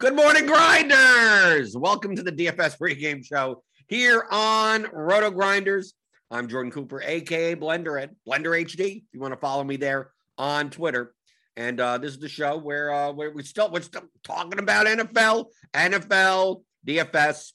[0.00, 1.76] Good morning, grinders.
[1.76, 5.92] Welcome to the DFS pregame show here on Roto Grinders.
[6.30, 8.96] I'm Jordan Cooper, aka Blender at Blender HD.
[8.96, 11.12] If you want to follow me there on Twitter.
[11.58, 14.86] And uh, this is the show where uh, where we still we're still talking about
[14.86, 17.52] NFL, NFL, DFS,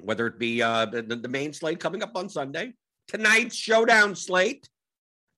[0.00, 2.72] whether it be uh, the, the main slate coming up on Sunday,
[3.06, 4.68] tonight's showdown slate,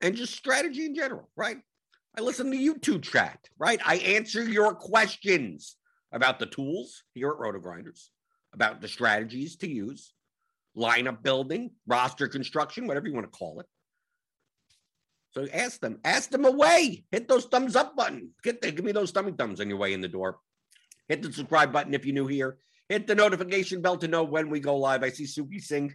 [0.01, 1.59] and just strategy in general, right?
[2.17, 3.83] I listen to YouTube chat, right?
[3.85, 5.77] I answer your questions
[6.13, 8.11] about the tools here at Roto Grinders,
[8.53, 10.15] about the strategies to use,
[10.77, 13.67] lineup building, roster construction, whatever you want to call it.
[15.33, 17.05] So ask them, ask them away.
[17.11, 18.31] Hit those thumbs up button.
[18.43, 20.39] Get the, give me those tummy thumbs on your way in the door.
[21.09, 22.59] Hit the subscribe button if you're new here.
[22.89, 25.03] Hit the notification bell to know when we go live.
[25.03, 25.95] I see Suki Singh.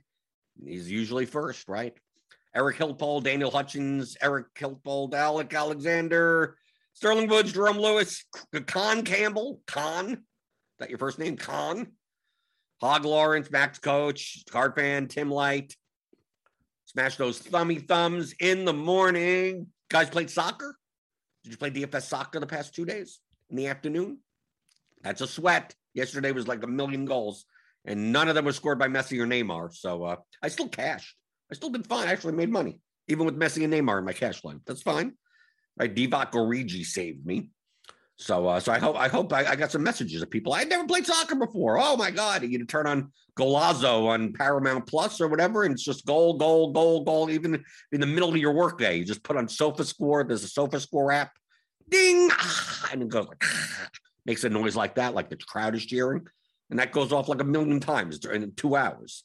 [0.64, 1.94] He's usually first, right?
[2.56, 6.58] Eric Hiltpold, Daniel Hutchins, Eric Hiltpold, Alec Alexander,
[6.94, 8.26] Sterling Woods, Jerome Lewis,
[8.68, 10.12] Con Campbell, Con.
[10.12, 10.18] Is
[10.80, 11.38] that your first name?
[11.38, 11.88] Con.
[12.82, 15.76] Hog Lawrence, Max Coach, Card Fan, Tim Light.
[16.86, 19.68] Smash those thummy thumbs in the morning.
[19.90, 20.78] Guys played soccer?
[21.44, 24.20] Did you play DFS soccer the past two days in the afternoon?
[25.02, 25.74] That's a sweat.
[25.94, 27.46] Yesterday was like a million goals,
[27.86, 29.74] and none of them was scored by Messi or Neymar.
[29.74, 31.16] So uh, I still cashed.
[31.52, 32.08] I still did fine.
[32.08, 34.62] I actually made money, even with Messi and Neymar in my cash line.
[34.66, 35.14] That's fine.
[35.78, 35.94] Right?
[35.94, 37.50] Divock Origi saved me.
[38.18, 40.54] So, uh, so I hope I hope I, I, got some messages of people.
[40.54, 41.80] I never played soccer before.
[41.80, 42.44] Oh my god!
[42.44, 47.04] You turn on Golazo on Paramount Plus or whatever, and it's just goal, goal, goal,
[47.04, 47.32] goal.
[47.32, 50.24] Even in the middle of your workday, you just put on Sofa Score.
[50.24, 51.32] There's a Sofa Score app.
[51.90, 53.90] Ding, ah, and it goes like ah,
[54.26, 56.26] makes a noise like that, like the crowd is cheering,
[56.70, 59.24] and that goes off like a million times in two hours.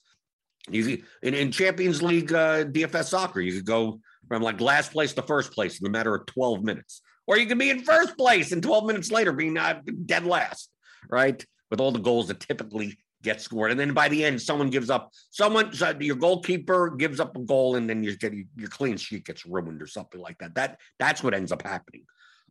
[0.70, 5.12] You in, in Champions League uh, DFS soccer, you could go from like last place
[5.14, 7.02] to first place in a matter of 12 minutes.
[7.26, 9.58] Or you can be in first place and 12 minutes later being
[10.06, 10.70] dead last,
[11.10, 11.44] right?
[11.70, 13.70] With all the goals that typically get scored.
[13.70, 17.40] And then by the end, someone gives up, someone, so your goalkeeper gives up a
[17.40, 18.14] goal and then your,
[18.56, 20.54] your clean sheet gets ruined or something like that.
[20.54, 22.04] That That's what ends up happening.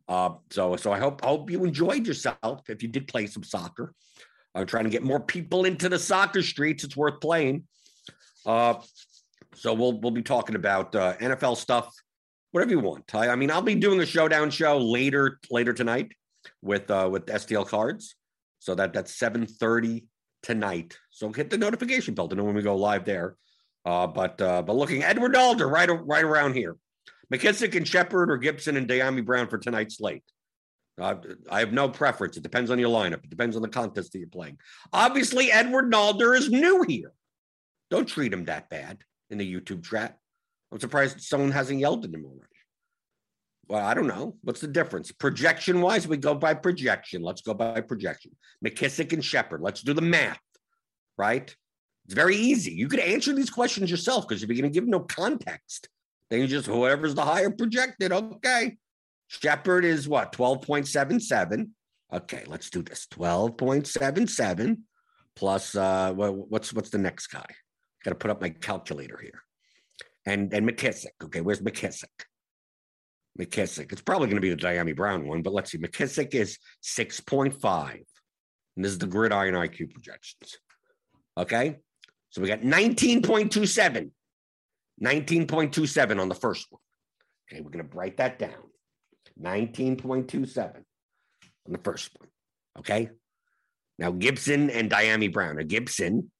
[0.06, 3.92] Uh, so, so I hope hope you enjoyed yourself if you did play some soccer.
[4.54, 6.82] I'm trying to get more people into the soccer streets.
[6.82, 7.64] It's worth playing.
[8.46, 8.74] Uh,
[9.58, 11.92] so we'll we'll be talking about uh, NFL stuff,
[12.52, 13.14] whatever you want.
[13.14, 16.12] I, I, mean, I'll be doing a showdown show later later tonight
[16.62, 18.14] with uh, with STL cards.
[18.60, 20.04] So that that's seven thirty
[20.42, 20.96] tonight.
[21.10, 23.36] So hit the notification bell to know when we go live there.
[23.84, 26.76] Uh, but uh, but looking Edward Alder right right around here,
[27.32, 30.24] McKissic and Shepard or Gibson and Dyami Brown for tonight's slate.
[31.00, 31.16] Uh,
[31.50, 32.36] I have no preference.
[32.36, 33.24] It depends on your lineup.
[33.24, 34.58] It depends on the contest that you're playing.
[34.92, 37.12] Obviously, Edward Nalder is new here.
[37.88, 38.98] Don't treat him that bad
[39.30, 40.18] in the YouTube chat.
[40.72, 42.44] I'm surprised someone hasn't yelled at him already.
[43.68, 44.36] Well, I don't know.
[44.42, 45.12] What's the difference?
[45.12, 47.22] Projection wise, we go by projection.
[47.22, 48.32] Let's go by projection.
[48.64, 49.60] McKissic and Shepard.
[49.60, 50.40] Let's do the math,
[51.18, 51.54] right?
[52.06, 52.72] It's very easy.
[52.72, 55.88] You could answer these questions yourself because if you're going to give no context,
[56.30, 58.12] then you just whoever's the higher projected.
[58.12, 58.78] Okay.
[59.28, 60.32] Shepard is what?
[60.32, 61.68] 12.77.
[62.12, 63.06] Okay, let's do this.
[63.12, 64.78] 12.77
[65.36, 67.44] plus uh what's what's the next guy?
[68.08, 69.42] Got to put up my calculator here.
[70.24, 71.12] And and McKissic.
[71.22, 72.06] Okay, where's McKissic?
[73.38, 73.92] McKissic.
[73.92, 75.76] It's probably going to be the Dyami Brown one, but let's see.
[75.76, 77.92] McKissic is 6.5.
[77.92, 78.02] And
[78.82, 80.56] this is the gridiron IQ projections.
[81.36, 81.76] Okay.
[82.30, 84.10] So we got 19.27.
[85.04, 86.80] 19.27 on the first one.
[87.52, 88.54] Okay, we're going to write that down.
[89.38, 90.82] 19.27 on
[91.72, 92.30] the first one.
[92.78, 93.10] Okay.
[93.98, 95.56] Now Gibson and Dyami Brown.
[95.56, 96.30] Now Gibson,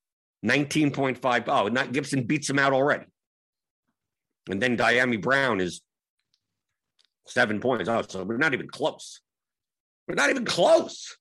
[0.45, 1.45] 19.5.
[1.49, 3.07] Oh, not Gibson beats him out already.
[4.49, 5.83] And then Dyami Brown is
[7.27, 7.89] seven points.
[7.89, 9.21] Oh, so we're not even close.
[10.07, 11.17] We're not even close.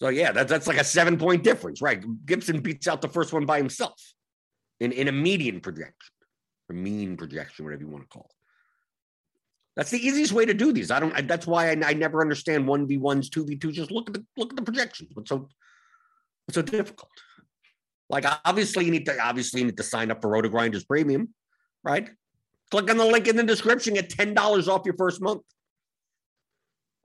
[0.00, 2.02] So yeah, that's that's like a seven point difference, right?
[2.26, 3.94] Gibson beats out the first one by himself
[4.80, 5.94] in, in a median projection,
[6.68, 8.36] or mean projection, whatever you want to call it.
[9.76, 10.90] That's the easiest way to do these.
[10.90, 11.14] I don't.
[11.14, 13.70] I, that's why I, I never understand one v ones, two v two.
[13.70, 15.10] Just look at the look at the projections.
[15.14, 15.48] What's so
[16.50, 17.10] so difficult?
[18.10, 21.32] Like obviously you need to obviously you need to sign up for Roto Grinders Premium,
[21.82, 22.10] right?
[22.70, 23.94] Click on the link in the description.
[23.94, 25.42] Get ten dollars off your first month.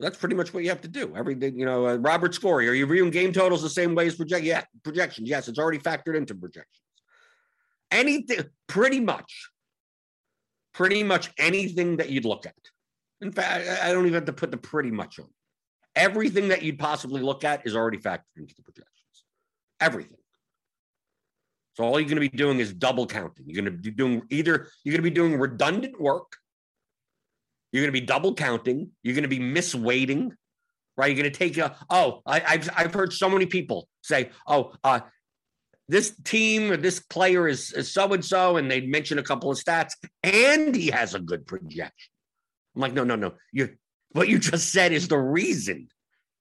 [0.00, 1.14] That's pretty much what you have to do.
[1.16, 4.14] Everything, you know, uh, Robert Scory, are you viewing game totals the same way as
[4.14, 4.44] project?
[4.44, 5.28] Yeah, projections.
[5.28, 6.82] Yes, it's already factored into projections.
[7.90, 9.50] Anything, pretty much,
[10.72, 12.54] pretty much anything that you'd look at.
[13.20, 15.26] In fact, I don't even have to put the pretty much on.
[15.96, 18.97] Everything that you'd possibly look at is already factored into the projections.
[19.80, 20.16] Everything.
[21.74, 23.44] So all you're going to be doing is double counting.
[23.46, 26.26] You're going to be doing either you're going to be doing redundant work
[27.72, 28.90] you're going to be double counting.
[29.02, 30.30] You're going to be misweighting,
[30.96, 31.06] right?
[31.06, 34.72] You're going to take a, oh, I, have I've heard so many people say, oh,
[34.82, 35.00] uh,
[35.88, 39.58] this team or this player is so and so, and they mention a couple of
[39.58, 39.92] stats,
[40.22, 42.10] and he has a good projection.
[42.76, 43.34] I'm like, no, no, no.
[43.52, 43.70] You
[44.12, 45.88] what you just said is the reason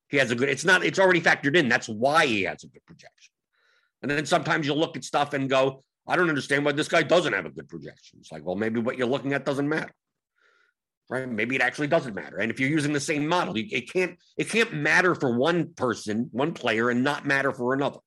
[0.10, 0.50] he has a good.
[0.50, 0.84] It's not.
[0.84, 1.70] It's already factored in.
[1.70, 3.34] That's why he has a good projection.
[4.02, 7.04] And then sometimes you'll look at stuff and go, I don't understand why this guy
[7.04, 8.20] doesn't have a good projection.
[8.20, 9.94] It's like, well, maybe what you're looking at doesn't matter
[11.10, 11.28] right?
[11.28, 12.38] Maybe it actually doesn't matter.
[12.38, 16.30] And if you're using the same model, it can't it can't matter for one person,
[16.32, 18.00] one player, and not matter for another.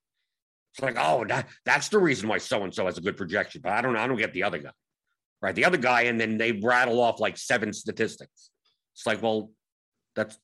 [0.75, 3.61] It's like, oh, that, that's the reason why so and so has a good projection,
[3.63, 3.99] but I don't know.
[3.99, 4.71] I don't get the other guy,
[5.43, 5.55] right?
[5.55, 8.51] The other guy, and then they rattle off like seven statistics.
[8.95, 9.51] It's like, well,
[10.15, 10.39] that's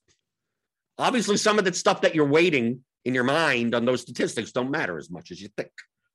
[0.99, 4.71] obviously some of the stuff that you're waiting in your mind on those statistics don't
[4.71, 5.71] matter as much as you think,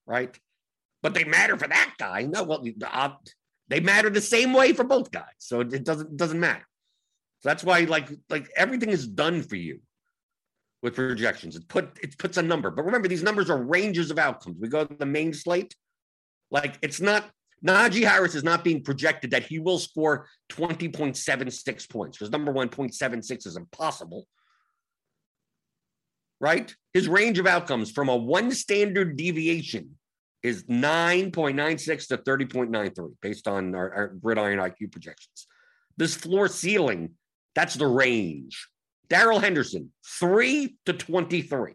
[0.05, 0.37] right?
[1.01, 2.23] But they matter for that guy.
[2.23, 3.09] No, well, uh,
[3.69, 5.23] they matter the same way for both guys.
[5.37, 6.67] So it doesn't doesn't matter.
[7.41, 9.79] So that's why like like everything is done for you
[10.83, 11.55] with projections.
[11.55, 12.69] It put it puts a number.
[12.69, 14.57] But remember, these numbers are ranges of outcomes.
[14.59, 15.75] We go to the main slate.
[16.51, 17.31] Like it's not
[17.65, 22.69] Najee Harris is not being projected that he will score 20.76 points because number one,
[22.69, 24.27] 0.76 is impossible.
[26.41, 26.75] Right?
[26.93, 29.97] His range of outcomes from a one standard deviation
[30.43, 35.47] is 9.96 to 30.93 based on our, our gridiron IQ projections.
[35.97, 37.11] This floor ceiling,
[37.53, 38.67] that's the range.
[39.07, 41.73] Darrell Henderson, 3 to 23.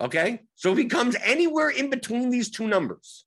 [0.00, 0.40] Okay.
[0.54, 3.24] So if he comes anywhere in between these two numbers,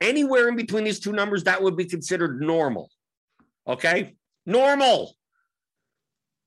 [0.00, 2.90] anywhere in between these two numbers, that would be considered normal.
[3.66, 4.16] Okay.
[4.46, 5.15] Normal.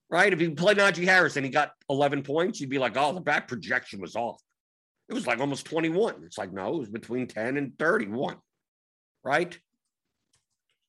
[0.10, 0.34] Right.
[0.34, 3.22] If you play Najee Harris and he got 11 points, you'd be like, oh, the
[3.22, 4.42] back projection was off.
[5.08, 6.24] It was like almost 21.
[6.24, 8.38] It's like, no, it was between 10 and 31,
[9.24, 9.60] right?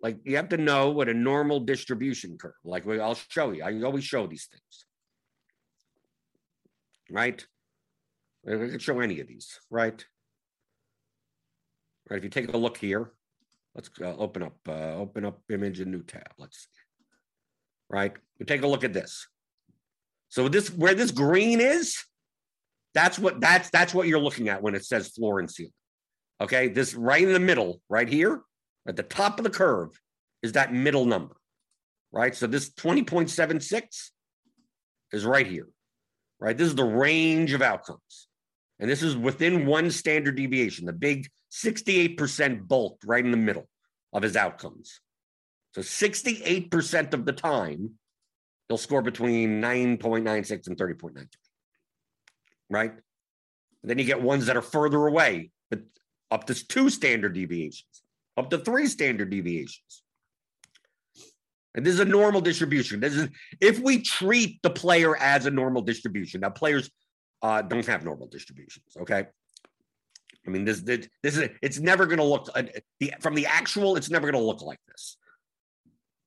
[0.03, 3.63] Like you have to know what a normal distribution curve, like I'll show you.
[3.63, 4.87] I always show these things,
[7.11, 7.47] right?
[8.47, 10.03] I can show any of these, right?
[12.09, 12.17] Right.
[12.17, 13.13] If you take a look here,
[13.75, 16.33] let's uh, open up, uh, open up image in new tab.
[16.39, 16.80] Let's see.
[17.91, 18.13] Right.
[18.39, 19.27] We take a look at this.
[20.29, 21.97] So this where this green is,
[22.95, 25.73] that's what that's that's what you're looking at when it says floor and ceiling.
[26.41, 28.41] Okay, this right in the middle, right here,
[28.89, 29.91] at the top of the curve,
[30.43, 31.37] is that middle number,
[32.13, 32.35] right?
[32.35, 33.83] So this 20.76
[35.13, 35.69] is right here,
[36.39, 36.57] right?
[36.57, 38.29] This is the range of outcomes.
[38.79, 43.69] And this is within one standard deviation, the big 68% bulk right in the middle
[44.15, 45.01] of his outcomes.
[45.75, 47.93] So 68% of the time,
[48.69, 51.27] he'll score between 9.96 and 30.93
[52.71, 52.93] right?
[52.93, 55.81] And then you get ones that are further away, but
[56.31, 58.03] up to two standard deviations,
[58.37, 60.03] up to three standard deviations.
[61.75, 63.01] And this is a normal distribution.
[63.01, 63.29] This is
[63.61, 66.41] if we treat the player as a normal distribution.
[66.41, 66.91] Now, players
[67.43, 68.97] uh, don't have normal distributions.
[69.01, 69.27] Okay.
[70.47, 72.63] I mean, this this, this is it's never going to look uh,
[72.99, 73.97] the from the actual.
[73.97, 75.17] It's never going to look like this.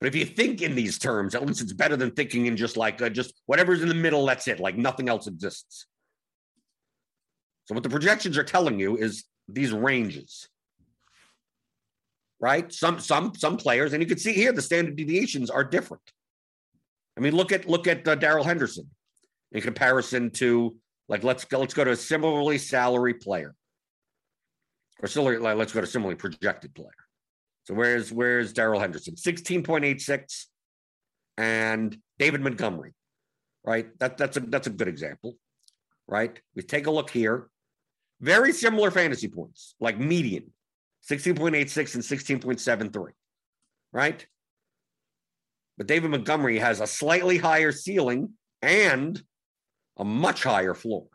[0.03, 2.75] But if you think in these terms, at least it's better than thinking in just
[2.75, 5.85] like uh, just whatever's in the middle, that's it, like nothing else exists.
[7.63, 10.49] So what the projections are telling you is these ranges.
[12.41, 12.69] Right?
[12.73, 16.03] Some some some players, and you can see here the standard deviations are different.
[17.15, 18.89] I mean, look at look at uh, Darrell Henderson
[19.53, 20.75] in comparison to
[21.07, 23.55] like let's go let's go to a similarly salary player,
[25.01, 26.91] or similarly let's go to similarly projected player.
[27.65, 29.15] So where's where's Darrell Henderson?
[29.15, 30.49] Sixteen point eight six,
[31.37, 32.93] and David Montgomery,
[33.63, 33.87] right?
[33.99, 35.35] That that's a that's a good example,
[36.07, 36.37] right?
[36.55, 37.49] We take a look here.
[38.19, 40.51] Very similar fantasy points, like median,
[41.01, 43.13] sixteen point eight six and sixteen point seven three,
[43.91, 44.25] right?
[45.77, 49.21] But David Montgomery has a slightly higher ceiling and
[49.97, 51.07] a much higher floor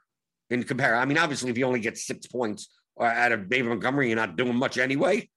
[0.51, 1.03] in comparison.
[1.03, 4.17] I mean, obviously, if you only get six points uh, out of David Montgomery, you're
[4.17, 5.29] not doing much anyway.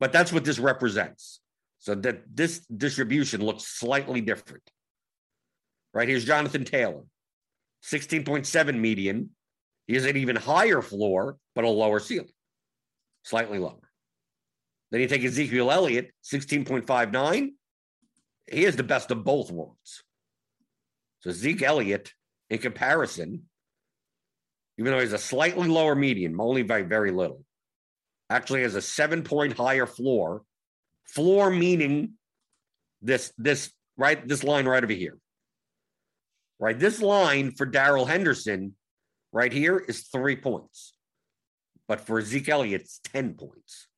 [0.00, 1.40] But that's what this represents.
[1.78, 4.62] So that this distribution looks slightly different.
[5.94, 7.02] Right here's Jonathan Taylor,
[7.84, 9.30] 16.7 median.
[9.86, 12.28] He has an even higher floor, but a lower ceiling,
[13.24, 13.90] slightly lower.
[14.90, 17.50] Then you take Ezekiel Elliott, 16.59
[18.50, 20.02] he is the best of both worlds.
[21.20, 22.12] So Zeke Elliott,
[22.48, 23.44] in comparison,
[24.76, 27.44] even though he's a slightly lower median, only by very little,
[28.30, 30.42] actually has a seven point higher floor.
[31.04, 32.12] Floor meaning
[33.02, 35.18] this this right this line right over here.
[36.58, 38.76] Right, this line for Darrell Henderson
[39.32, 40.92] right here is three points,
[41.88, 43.88] but for Zeke Elliott, it's ten points.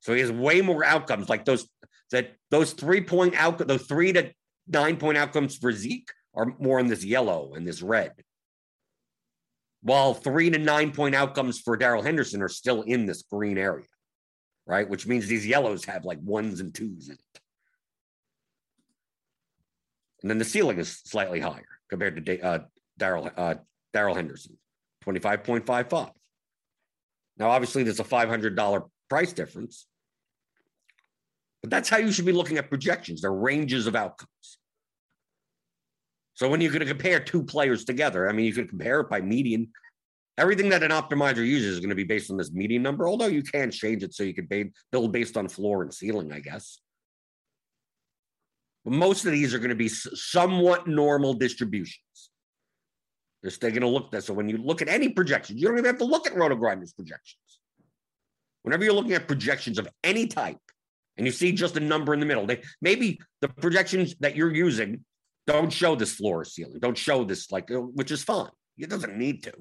[0.00, 1.68] So he has way more outcomes like those
[2.10, 4.32] that those three point out those three to
[4.66, 8.12] nine point outcomes for Zeke are more in this yellow and this red.
[9.82, 13.86] While three to nine point outcomes for Darrell Henderson are still in this green area,
[14.66, 14.88] right?
[14.88, 17.40] Which means these yellows have like ones and twos in it.
[20.22, 22.58] And then the ceiling is slightly higher compared to uh,
[22.98, 23.54] Darrell uh,
[23.92, 24.58] Darrell Henderson,
[25.06, 26.10] 25.55.
[27.38, 29.86] Now, obviously, there's a $500 price difference,
[31.62, 33.22] but that's how you should be looking at projections.
[33.22, 34.58] They're ranges of outcomes.
[36.40, 39.10] So when you're going to compare two players together, I mean, you could compare it
[39.10, 39.68] by median.
[40.38, 43.26] Everything that an optimizer uses is going to be based on this median number, although
[43.26, 44.48] you can change it so you can
[44.90, 46.80] build based on floor and ceiling, I guess.
[48.86, 52.30] But most of these are going to be somewhat normal distributions.
[53.44, 54.24] Just taking a look at that.
[54.24, 56.96] So when you look at any projections, you don't even have to look at RotoGrinders
[56.96, 57.60] projections.
[58.62, 60.56] Whenever you're looking at projections of any type,
[61.18, 62.46] and you see just a number in the middle.
[62.46, 65.04] They maybe the projections that you're using
[65.46, 68.50] don't show this floor or ceiling, don't show this like, uh, which is fine.
[68.78, 69.52] It doesn't need to.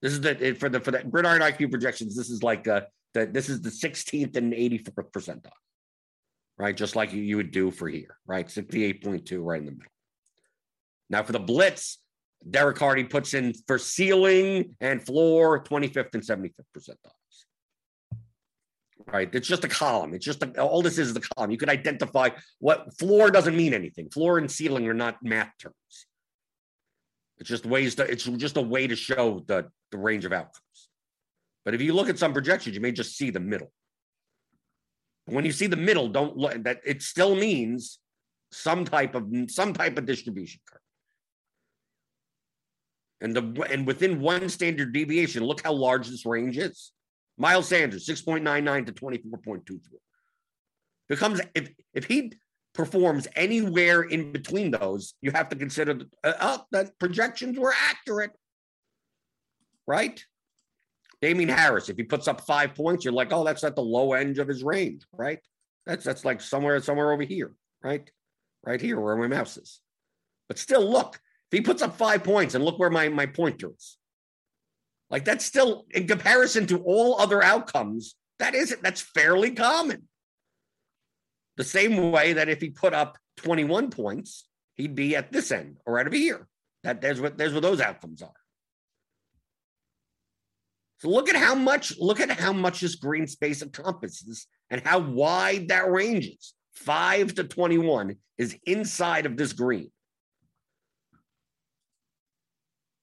[0.00, 2.16] This is the for the for the gridiron IQ projections.
[2.16, 2.82] This is like uh
[3.14, 5.50] the this is the 16th and 84th percentile,
[6.56, 6.76] right?
[6.76, 8.46] Just like you, you would do for here, right?
[8.46, 9.92] 68.2 right in the middle.
[11.10, 11.98] Now for the blitz,
[12.48, 17.17] Derek Carty puts in for ceiling and floor 25th and 75th percentile
[19.12, 19.28] right?
[19.32, 20.14] It's just a column.
[20.14, 21.50] It's just a, all this is, the column.
[21.50, 24.08] You could identify what floor doesn't mean anything.
[24.10, 25.74] Floor and ceiling are not math terms.
[27.38, 28.02] It's just ways to.
[28.02, 30.88] It's just a way to show the the range of outcomes.
[31.64, 33.70] But if you look at some projections, you may just see the middle.
[35.26, 37.98] When you see the middle, don't look that it still means
[38.50, 40.80] some type of some type of distribution curve.
[43.20, 46.92] And the and within one standard deviation, look how large this range is.
[47.38, 49.78] Miles Sanders, 6.99 to 24.24.
[51.08, 52.32] Becomes if if he
[52.74, 58.32] performs anywhere in between those, you have to consider uh, oh, that projections were accurate.
[59.86, 60.22] Right?
[61.20, 64.12] Damien Harris, if he puts up five points, you're like, oh, that's at the low
[64.12, 65.40] end of his range, right?
[65.86, 67.52] That's that's like somewhere, somewhere over here,
[67.82, 68.08] right?
[68.64, 69.80] Right here where my mouse is.
[70.48, 71.18] But still, look,
[71.50, 73.97] if he puts up five points and look where my, my pointer is,
[75.10, 80.08] like that's still in comparison to all other outcomes, that isn't that's fairly common.
[81.56, 84.46] The same way that if he put up 21 points,
[84.76, 86.46] he'd be at this end or right over here.
[86.84, 88.32] That there's what there's what those outcomes are.
[90.98, 94.98] So look at how much, look at how much this green space encompasses and how
[94.98, 96.54] wide that range is.
[96.74, 99.90] Five to 21 is inside of this green.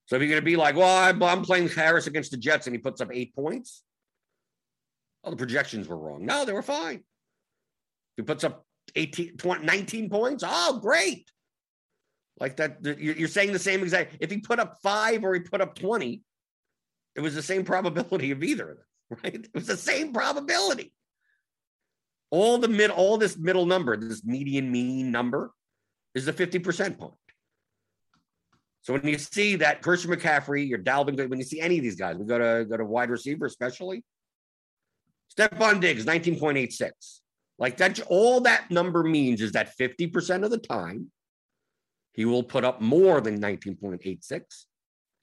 [0.08, 2.76] So if you're going to be like, well, I'm playing Harris against the Jets and
[2.76, 3.84] he puts up eight points,
[5.24, 6.26] oh, the projections were wrong.
[6.26, 7.04] No, they were fine.
[8.16, 11.30] He puts up 18, 20, 19 points, oh, great.
[12.40, 14.18] Like that, you're saying the same exact.
[14.20, 16.22] If he put up five or he put up 20,
[17.16, 19.36] it was the same probability of either of them, right?
[19.36, 20.94] It was the same probability.
[22.30, 25.52] All the mid, all this middle number, this median mean number,
[26.14, 27.14] is the 50% point.
[28.86, 31.96] So when you see that Christian McCaffrey, your Dalvin, when you see any of these
[31.96, 34.04] guys, we go to go to wide receiver, especially.
[35.36, 36.92] Stefon Diggs, 19.86.
[37.58, 41.12] Like that, all that number means is that 50% of the time
[42.14, 44.42] he will put up more than 19.86,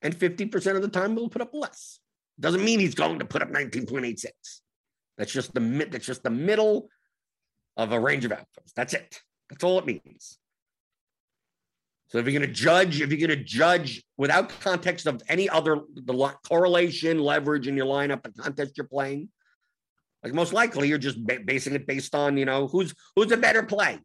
[0.02, 2.00] and 50% of the time he'll put up less.
[2.40, 4.26] Doesn't mean he's going to put up 19.86.
[5.16, 6.88] That's just the mid, that's just the middle
[7.76, 8.72] of a range of outcomes.
[8.74, 9.20] That's it.
[9.48, 10.40] That's all it means.
[12.12, 15.48] So if you're going to judge, if you're going to judge without context of any
[15.48, 19.30] other the correlation, leverage in your lineup, the contest you're playing,
[20.22, 23.62] like most likely you're just basing it based on you know who's who's a better
[23.62, 23.98] play,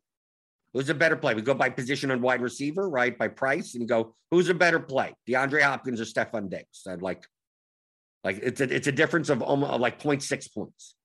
[0.74, 1.34] who's a better play.
[1.34, 3.16] We go by position on wide receiver, right?
[3.18, 6.84] By price, and you go who's a better play, DeAndre Hopkins or Stefon Diggs.
[6.88, 7.26] I'd like,
[8.24, 10.96] like it's a, it's a difference of almost like 0.6 points.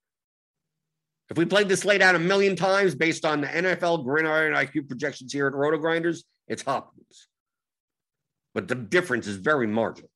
[1.31, 4.87] If we played this laid out a million times based on the NFL Gridiron IQ
[4.87, 7.29] projections here at Roto Grinders, it's Hopkins.
[8.55, 10.11] But the difference is very marginal.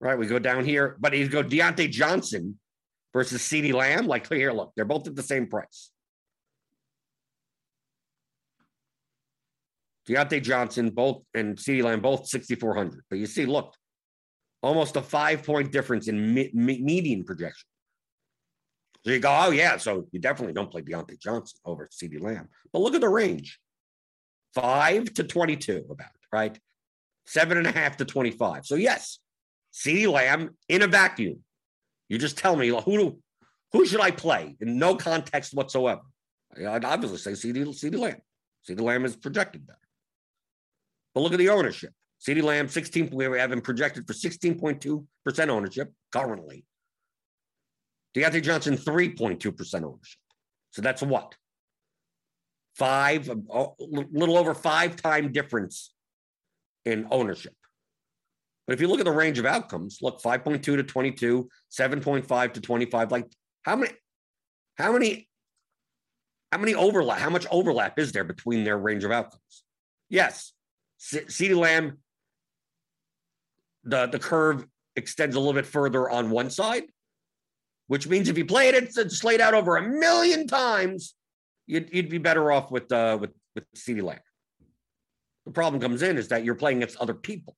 [0.00, 0.18] Right?
[0.18, 2.58] We go down here, but you go Diontae Johnson
[3.12, 4.06] versus CeeDee Lamb.
[4.06, 5.90] Like here, look, they're both at the same price.
[10.08, 13.04] Diontae Johnson, both and CeeDee Lamb, both 6,400.
[13.08, 13.74] But you see, look,
[14.62, 17.66] almost a five point difference in me- me- median projection.
[19.04, 19.76] So you go, oh, yeah.
[19.76, 22.48] So you definitely don't play Diontae Johnson over CeeDee Lamb.
[22.72, 23.58] But look at the range
[24.54, 26.58] five to 22, about right?
[27.26, 28.66] Seven and a half to 25.
[28.66, 29.18] So, yes,
[29.72, 31.40] CeeDee Lamb in a vacuum.
[32.08, 33.18] You just tell me who
[33.72, 36.02] who should I play in no context whatsoever.
[36.56, 38.20] I'd obviously say CeeDee, Lamb.
[38.68, 39.78] CeeDee Lamb is projected better.
[41.12, 41.92] But look at the ownership.
[42.24, 46.64] CeeDee Lamb, 16, we have him projected for 16.2% ownership currently.
[48.16, 50.20] Diontae Johnson, 3.2% ownership.
[50.70, 51.34] So that's what?
[52.76, 55.94] Five, a little over five time difference
[56.84, 57.54] in ownership.
[58.66, 62.60] But if you look at the range of outcomes, look 5.2 to 22, 7.5 to
[62.60, 63.12] 25.
[63.12, 63.26] Like
[63.62, 63.92] how many,
[64.76, 65.28] how many,
[66.50, 69.64] how many overlap, how much overlap is there between their range of outcomes?
[70.08, 70.52] Yes.
[71.00, 71.98] CeeDee Lamb,
[73.84, 76.84] the, the curve extends a little bit further on one side,
[77.88, 81.14] which means if you play it, it's, it's laid out over a million times,
[81.66, 84.18] you'd, you'd be better off with uh, with with CeeDee Lamb.
[85.46, 87.56] The problem comes in is that you're playing against other people.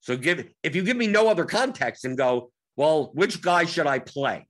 [0.00, 3.86] So give if you give me no other context and go, well, which guy should
[3.86, 4.46] I play?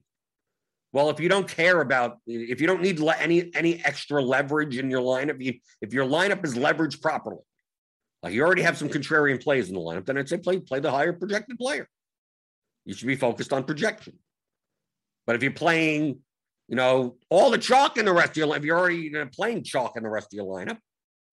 [0.93, 4.91] Well, if you don't care about, if you don't need any any extra leverage in
[4.91, 7.43] your lineup, you, if your lineup is leveraged properly,
[8.23, 10.81] like you already have some contrarian plays in the lineup, then I'd say play play
[10.81, 11.89] the higher projected player.
[12.85, 14.15] You should be focused on projection.
[15.27, 16.21] But if you're playing,
[16.69, 19.97] you know, all the chalk in the rest of your, if you're already playing chalk
[19.97, 20.79] in the rest of your lineup,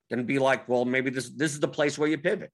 [0.10, 2.52] then be like, well, maybe this this is the place where you pivot.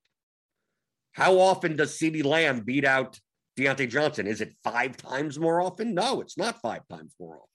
[1.14, 3.20] How often does CeeDee Lamb beat out
[3.58, 4.28] Diontae Johnson?
[4.28, 5.94] Is it five times more often?
[5.94, 7.48] No, it's not five times more often.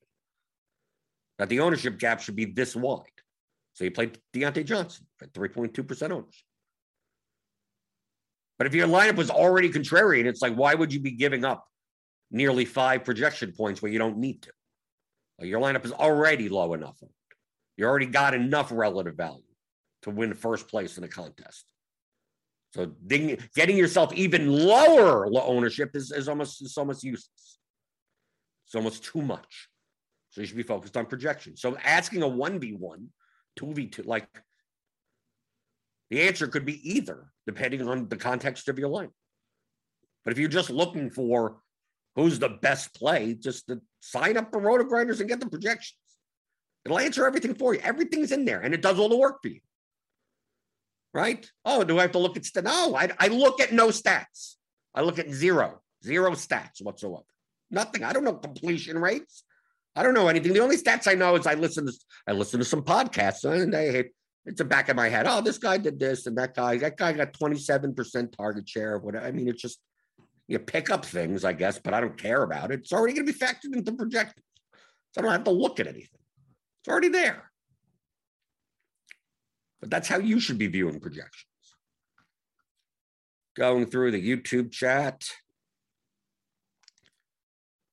[1.38, 3.04] That the ownership gap should be this wide.
[3.72, 6.44] So you play Diontae Johnson at 3.2% ownership.
[8.58, 11.66] But if your lineup was already contrarian, it's like, why would you be giving up
[12.30, 14.52] nearly five projection points where you don't need to?
[15.40, 16.98] Your lineup is already low enough.
[17.76, 19.42] You already got enough relative value
[20.02, 21.64] to win first place in a contest.
[22.74, 27.58] So getting yourself even lower ownership is, is almost is almost useless.
[28.66, 29.68] It's almost too much.
[30.30, 31.56] So you should be focused on projection.
[31.56, 33.06] So asking a 1v1,
[33.58, 34.28] 2v2, like
[36.10, 39.10] the answer could be either, depending on the context of your line.
[40.24, 41.58] But if you're just looking for
[42.16, 45.98] who's the best play, just to sign up for Roto Grinders and get the projections.
[46.84, 47.80] It'll answer everything for you.
[47.80, 49.60] Everything's in there and it does all the work for you
[51.16, 51.50] right?
[51.64, 52.94] Oh, do I have to look at st- no?
[52.94, 54.56] I, I look at no stats.
[54.94, 57.24] I look at zero, zero stats whatsoever.
[57.70, 58.04] Nothing.
[58.04, 59.42] I don't know completion rates.
[59.96, 60.52] I don't know anything.
[60.52, 61.92] The only stats I know is I listen to
[62.28, 64.04] I listen to some podcasts and I
[64.44, 65.26] it's the back of my head.
[65.26, 66.76] Oh, this guy did this and that guy.
[66.76, 68.98] That guy got twenty seven percent target share.
[68.98, 69.80] What I mean, it's just
[70.48, 72.80] you pick up things, I guess, but I don't care about it.
[72.80, 74.44] It's already going to be factored into projections,
[75.12, 76.20] so I don't have to look at anything.
[76.80, 77.50] It's already there.
[79.80, 81.44] But that's how you should be viewing projections.
[83.56, 85.28] Going through the YouTube chat.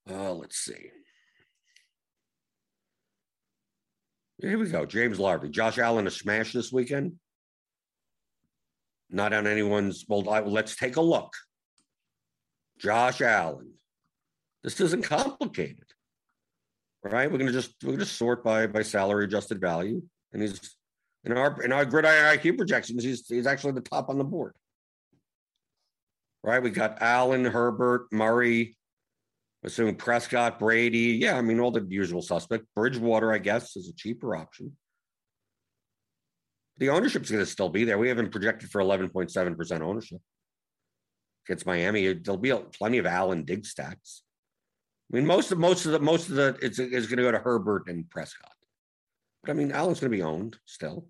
[0.08, 0.90] Uh, let's see.
[4.38, 4.84] Here we go.
[4.84, 5.50] James Larvey.
[5.50, 7.14] Josh Allen a smash this weekend.
[9.10, 10.04] Not on anyone's.
[10.06, 11.32] Well, let's take a look.
[12.84, 13.72] Josh Allen.
[14.62, 15.86] This isn't complicated.
[17.02, 17.32] right?
[17.32, 20.76] We're gonna just we're gonna sort by by salary adjusted value, and he's
[21.24, 24.54] in our in our gridiron IQ projections, he's he's actually the top on the board.
[26.42, 26.62] Right?
[26.62, 28.76] We got Allen, Herbert, Murray,
[29.62, 31.18] assuming Prescott, Brady.
[31.18, 32.66] Yeah, I mean all the usual suspect.
[32.76, 34.76] Bridgewater, I guess, is a cheaper option.
[36.76, 37.98] The ownership's going to still be there.
[37.98, 40.20] We haven't projected for 11.7% ownership
[41.46, 42.12] against Miami.
[42.12, 44.22] There'll be plenty of Allen Diggs stacks.
[45.12, 47.32] I mean, most of most of the most of the it's is going to go
[47.32, 48.50] to Herbert and Prescott.
[49.42, 51.06] But I mean, Allen's going to be owned still.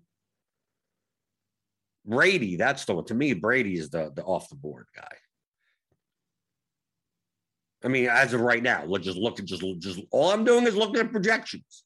[2.05, 3.05] Brady, that's the one.
[3.05, 5.07] To me, Brady is the the off the board guy.
[7.83, 10.67] I mean, as of right now, let's just look at just just all I'm doing
[10.67, 11.83] is looking at projections.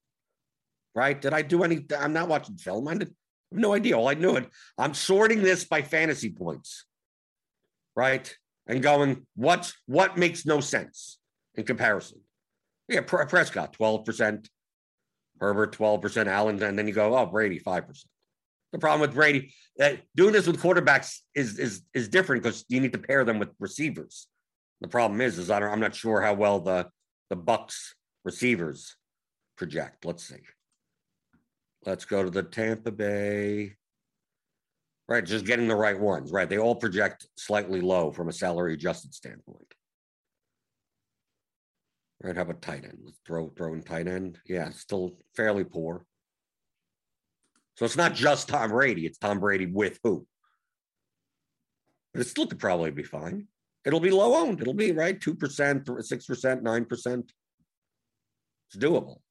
[0.96, 1.20] Right?
[1.20, 1.86] Did I do any?
[1.98, 2.88] I'm not watching film.
[2.88, 3.10] I have
[3.52, 3.98] no idea.
[3.98, 4.50] All I knew it.
[4.78, 6.86] I'm sorting this by fantasy points.
[7.96, 8.36] Right?
[8.70, 11.18] And going, what what makes no sense
[11.56, 12.22] in comparison?
[12.88, 14.48] Yeah, Prescott, 12%,
[15.40, 18.04] Herbert, 12%, Allen, and then you go, oh, Brady, 5%.
[18.72, 22.80] The problem with Brady, uh, doing this with quarterbacks is is is different because you
[22.80, 24.28] need to pair them with receivers.
[24.82, 26.88] The problem is, is I am not sure how well the
[27.32, 28.96] the Bucs receivers
[29.58, 30.06] project.
[30.06, 30.44] Let's see.
[31.86, 33.76] Let's go to the Tampa Bay.
[35.10, 36.32] Right, just getting the right ones.
[36.32, 39.74] Right, they all project slightly low from a salary adjusted standpoint.
[42.22, 43.00] Right, how about tight end?
[43.04, 44.38] Let's throw throw in tight end.
[44.46, 46.06] Yeah, still fairly poor.
[47.78, 50.28] So it's not just Tom Brady, it's Tom Brady with who?
[52.14, 53.48] But it still could probably be fine.
[53.86, 54.62] It'll be low owned.
[54.62, 57.24] It'll be right 2%, 6%, 9%.
[58.68, 59.22] It's doable.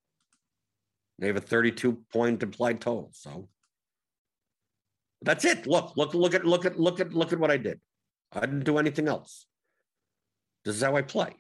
[1.21, 3.11] They have a 32 point implied total.
[3.13, 3.49] So
[5.23, 5.67] that's it.
[5.67, 7.81] Look, look, look at, look at, look at, look at what I did.
[8.33, 9.47] I didn't do anything else.
[10.65, 11.35] This is how I play.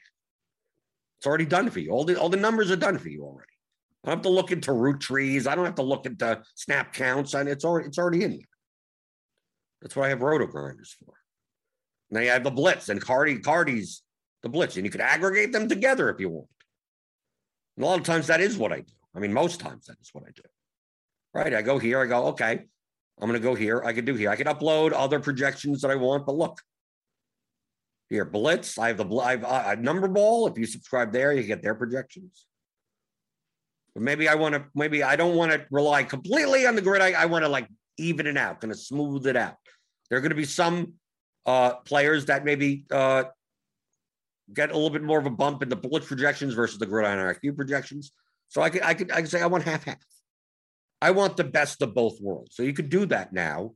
[1.18, 1.90] It's already done for you.
[1.90, 3.50] All the all the numbers are done for you already.
[4.04, 5.46] I don't have to look into route trees.
[5.46, 7.34] I don't have to look into snap counts.
[7.34, 8.48] And it's already it's already in here.
[9.82, 11.14] That's what I have roto grinders for.
[12.10, 14.02] Now you have the blitz and Carty Carty's
[14.42, 16.46] the blitz, and you could aggregate them together if you want.
[17.76, 18.92] And a lot of times that is what I do.
[19.14, 20.42] I mean, most times that is what I do.
[21.34, 21.52] Right?
[21.52, 22.00] I go here.
[22.00, 22.64] I go okay.
[23.20, 23.82] I'm going to go here.
[23.84, 24.30] I could do here.
[24.30, 26.60] I could upload other projections that I want, but look.
[28.10, 28.78] Here, Blitz.
[28.78, 30.46] I have the I have number ball.
[30.46, 32.46] If you subscribe there, you get their projections.
[33.94, 37.02] But maybe I want to, maybe I don't want to rely completely on the grid.
[37.02, 39.56] I, I want to like even it out, kind of smooth it out.
[40.08, 40.94] There are going to be some
[41.44, 43.24] uh, players that maybe uh,
[44.54, 47.18] get a little bit more of a bump in the Blitz projections versus the gridiron
[47.34, 48.12] IQ projections.
[48.48, 49.98] So I could, I could, I could say I want half half.
[51.00, 52.56] I want the best of both worlds.
[52.56, 53.72] So you could do that now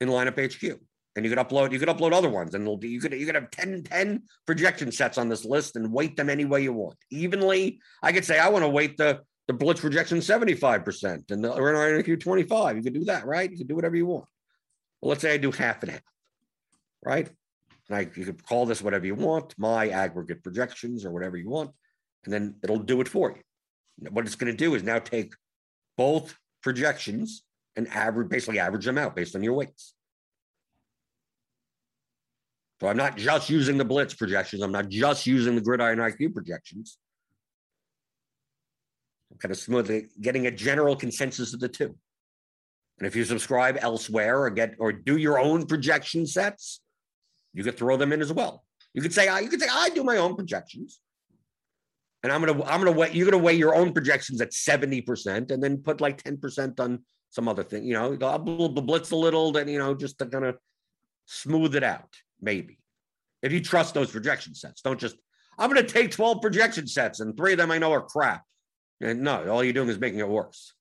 [0.00, 0.80] in lineup HQ.
[1.16, 3.50] And you could upload, you could upload other ones, and you could you could have
[3.52, 6.96] 10, 10 projection sets on this list and weight them any way you want.
[7.10, 11.50] Evenly, I could say I want to weight the the blitz projection 75% and the
[11.50, 12.76] RNIQ 25.
[12.76, 13.50] You could do that, right?
[13.50, 14.24] You can do whatever you want.
[15.00, 16.02] Well, let's say I do half and half,
[17.04, 17.28] right?
[17.88, 21.50] And I, you could call this whatever you want, my aggregate projections or whatever you
[21.50, 21.70] want,
[22.24, 24.10] and then it'll do it for you.
[24.10, 25.34] What it's going to do is now take
[25.96, 27.44] both projections
[27.76, 29.94] and average, basically average them out based on your weights.
[32.80, 34.62] So I'm not just using the blitz projections.
[34.62, 36.98] I'm not just using the gridiron IQ projections
[39.34, 41.94] I'm kind of smoothly getting a general consensus of the two.
[42.98, 46.80] And if you subscribe elsewhere or get or do your own projection sets,
[47.52, 48.62] you could throw them in as well.
[48.92, 51.00] You could say, I you could say, I do my own projections.
[52.24, 55.62] And I'm gonna, I'm gonna weigh, you're gonna weigh your own projections at 70% and
[55.62, 59.68] then put like 10% on some other thing, you know, I'll blitz a little, then
[59.68, 60.56] you know, just to kind of
[61.26, 62.08] smooth it out,
[62.40, 62.78] maybe.
[63.42, 65.16] If you trust those projection sets, don't just,
[65.58, 68.42] I'm gonna take 12 projection sets and three of them I know are crap.
[69.02, 70.72] And no, all you're doing is making it worse.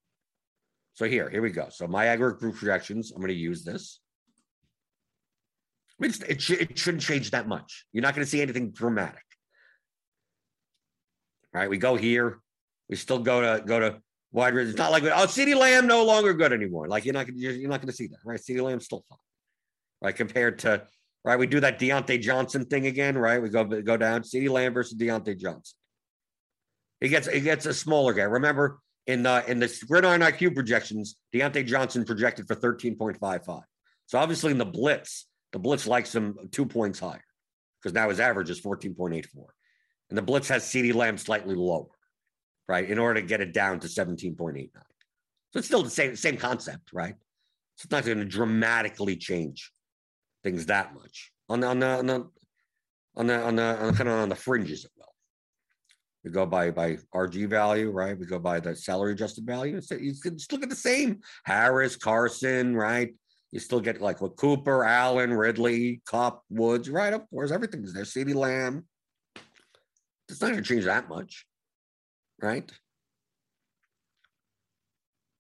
[0.93, 1.67] So here, here we go.
[1.71, 3.99] So my aggregate group projections, I'm to use this.
[5.99, 7.86] It's, it, sh- it shouldn't change that much.
[7.91, 9.23] You're not going to see anything dramatic.
[11.53, 12.39] Right, we go here.
[12.89, 14.55] We still go to go to wide.
[14.55, 16.87] It's not like oh, CeeDee Lamb no longer good anymore.
[16.87, 18.39] Like you're not gonna, you're not going to see that, right?
[18.39, 19.19] CeeDee Lamb's still fine,
[20.01, 20.15] right?
[20.15, 20.83] Compared to
[21.23, 23.41] right, we do that Diontae Johnson thing again, right?
[23.41, 25.77] We go go down CeeDee Lamb versus Diontae Johnson.
[26.99, 28.23] He gets he gets a smaller guy.
[28.23, 33.61] Remember in the in the gridiron IQ projections, Diontae Johnson projected for 13.55.
[34.07, 37.23] So obviously in the blitz, the blitz likes him two points higher
[37.81, 39.25] because now his average is 14.84.
[40.13, 41.88] And the blitz has CeeDee Lamb slightly lower,
[42.67, 42.88] right?
[42.88, 44.69] In order to get it down to 17.89.
[44.71, 47.15] So it's still the same, same concept, right?
[47.78, 49.71] So it's not going to dramatically change
[50.43, 52.30] things that much on the on the on the
[53.15, 55.15] on the on the, on the kind of on the fringes it will.
[56.23, 58.15] We go by by RG value, right?
[58.15, 59.82] We go by the salary adjusted value.
[59.82, 63.15] So you can look at the same Harris, Carson, right?
[63.52, 67.13] You still get like with Cooper, Allen, Ridley, Kupp, Woods, right?
[67.13, 68.04] Of course, everything's there.
[68.04, 68.86] CeeDee Lamb.
[70.29, 71.45] It's not going to change that much,
[72.41, 72.71] right?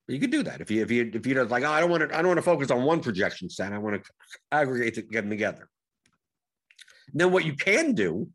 [0.05, 1.63] But you could do that if you if you if you don't like.
[1.63, 2.15] Oh, I don't want to.
[2.15, 3.71] I don't want to focus on one projection set.
[3.71, 4.11] I want to
[4.51, 5.69] aggregate them together.
[7.13, 8.29] then what you can do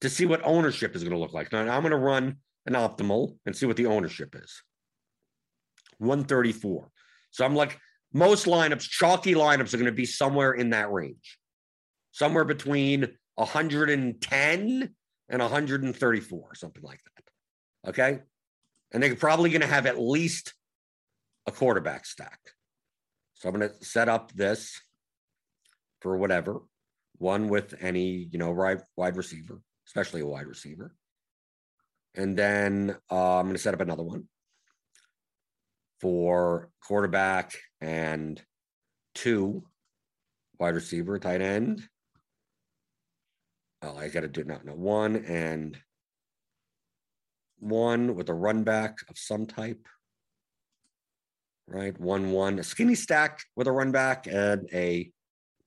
[0.00, 1.52] to see what ownership is going to look like.
[1.52, 4.62] Now I'm going to run an optimal and see what the ownership is.
[5.98, 6.90] 134.
[7.30, 7.78] So I'm like
[8.12, 11.38] most lineups, chalky lineups are going to be somewhere in that range,
[12.12, 14.94] somewhere between 110
[15.28, 17.90] and 134, something like that.
[17.90, 18.20] Okay.
[18.92, 20.54] And they're probably going to have at least
[21.46, 22.38] a quarterback stack.
[23.34, 24.80] So I'm going to set up this
[26.00, 26.60] for whatever
[27.18, 28.50] one with any, you know,
[28.96, 30.94] wide receiver, especially a wide receiver.
[32.14, 34.28] And then uh, I'm going to set up another one
[36.00, 38.40] for quarterback and
[39.14, 39.64] two
[40.58, 41.86] wide receiver, tight end.
[43.86, 45.78] Oh, I got to do no, no one and
[47.60, 49.86] one with a run back of some type.
[51.68, 55.10] Right, one one a skinny stack with a run back and a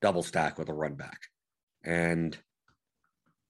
[0.00, 1.18] double stack with a run back,
[1.84, 2.36] and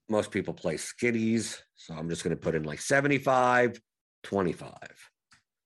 [0.09, 1.59] most people play skitties.
[1.77, 3.81] So I'm just going to put in like 75,
[4.25, 4.75] 25,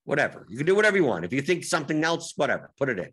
[0.05, 0.47] whatever.
[0.51, 1.25] You can do whatever you want.
[1.25, 3.11] If you think something else, whatever, put it in.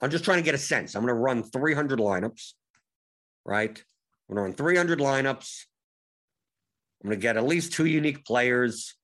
[0.00, 0.96] I'm just trying to get a sense.
[0.96, 2.54] I'm going to run 300 lineups,
[3.44, 3.82] right?
[4.30, 5.64] I'm going to run 300 lineups.
[7.02, 8.94] I'm going to get at least two unique players.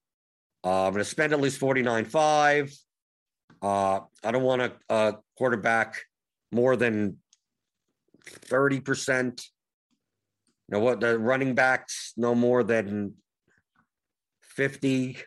[0.65, 2.79] Uh, I'm going to spend at least 49.5.
[3.61, 6.01] Uh, I don't want a, a quarterback
[6.53, 7.17] more than
[8.29, 9.45] 30%.
[10.69, 11.01] You know what?
[11.01, 13.15] The running backs no more than
[14.43, 15.19] 50.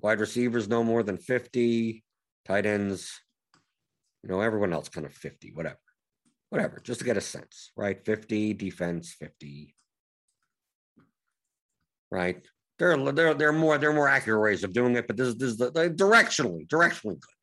[0.00, 2.02] Wide receivers no more than 50.
[2.46, 3.20] Tight ends,
[4.22, 5.76] you know, everyone else kind of 50, whatever.
[6.50, 8.02] Whatever, just to get a sense, right?
[8.04, 9.74] 50, defense, 50.
[12.10, 12.42] Right?
[12.78, 15.16] There are there, there are more there are more accurate ways of doing it, but
[15.16, 17.36] this, this is the, the directionally, directionally good.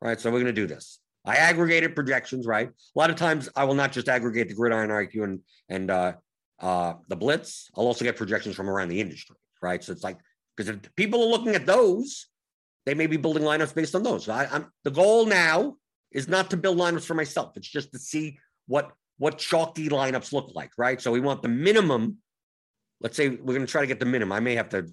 [0.00, 0.20] Right.
[0.20, 1.00] So we're gonna do this.
[1.24, 2.68] I aggregated projections, right?
[2.68, 5.40] A lot of times I will not just aggregate the gridiron IQ and
[5.70, 6.12] and uh,
[6.60, 7.70] uh, the blitz.
[7.76, 9.82] I'll also get projections from around the industry, right?
[9.82, 10.18] So it's like
[10.54, 12.26] because if people are looking at those,
[12.84, 14.26] they may be building lineups based on those.
[14.26, 15.76] So I, I'm the goal now
[16.12, 17.56] is not to build lineups for myself.
[17.56, 21.00] It's just to see what what chalky lineups look like, right?
[21.00, 22.18] So we want the minimum.
[23.00, 24.32] Let's say we're going to try to get the minimum.
[24.32, 24.88] I may have to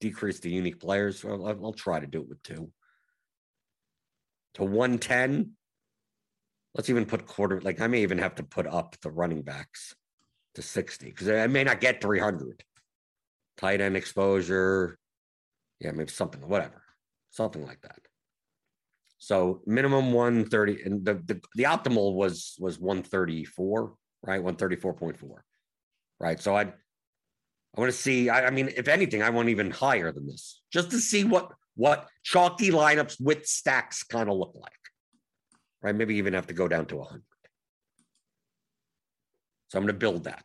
[0.00, 1.24] decrease the unique players.
[1.24, 2.70] I'll, I'll try to do it with two
[4.54, 5.52] to 110.
[6.74, 9.94] Let's even put quarter, like I may even have to put up the running backs
[10.54, 12.62] to 60 because I may not get 300.
[13.56, 14.98] Tight end exposure.
[15.80, 16.82] Yeah, maybe something, whatever,
[17.30, 17.98] something like that.
[19.20, 24.42] So minimum 130, and the, the, the optimal was was 134, right?
[24.42, 25.16] 134.4.
[26.18, 26.40] Right.
[26.40, 26.72] So I'd
[27.76, 28.28] I want to see.
[28.28, 31.52] I, I mean, if anything, I want even higher than this, just to see what
[31.76, 34.72] what chalky lineups with stacks kind of look like.
[35.82, 35.94] Right?
[35.94, 37.22] Maybe even have to go down to 100.
[39.68, 40.44] So I'm going to build that.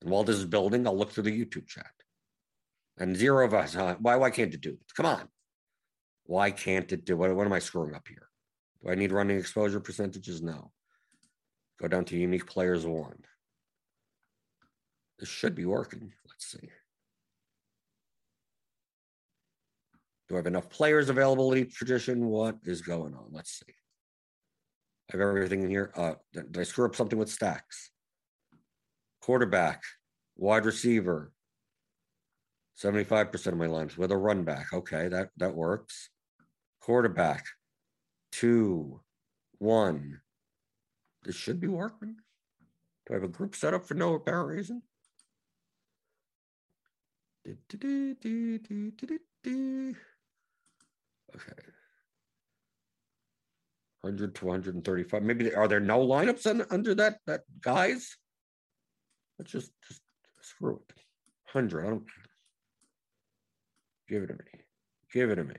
[0.00, 1.90] And while this is building, I'll look through the YouTube chat.
[2.98, 3.96] And zero of us, huh?
[4.00, 4.94] why, why can't it do it?
[4.96, 5.28] Come on.
[6.24, 8.28] Why can't it do what, what am I screwing up here?
[8.82, 10.42] Do I need running exposure percentages?
[10.42, 10.72] No.
[11.80, 13.18] Go down to unique players one.
[15.18, 16.12] This should be working.
[16.26, 16.70] Let's see.
[20.28, 22.26] Do I have enough players available in each tradition?
[22.26, 23.26] What is going on?
[23.30, 23.72] Let's see.
[25.12, 25.92] I have everything in here.
[25.94, 27.90] Uh, did I screw up something with stacks?
[29.20, 29.82] Quarterback,
[30.36, 31.32] wide receiver,
[32.82, 34.72] 75% of my lines with a run back.
[34.72, 36.10] Okay, that, that works.
[36.84, 37.46] Quarterback,
[38.30, 39.00] two,
[39.56, 40.20] one.
[41.22, 42.16] This should be working.
[43.06, 44.82] Do I have a group set up for no apparent reason?
[51.34, 51.62] Okay.
[54.02, 55.22] 100 to 135.
[55.22, 58.14] Maybe are there no lineups in, under that that guys?
[59.38, 60.02] Let's just just
[60.42, 60.94] screw it.
[61.50, 61.86] 100.
[61.86, 62.04] I don't.
[64.06, 64.60] Give it to me.
[65.10, 65.54] Give it to me.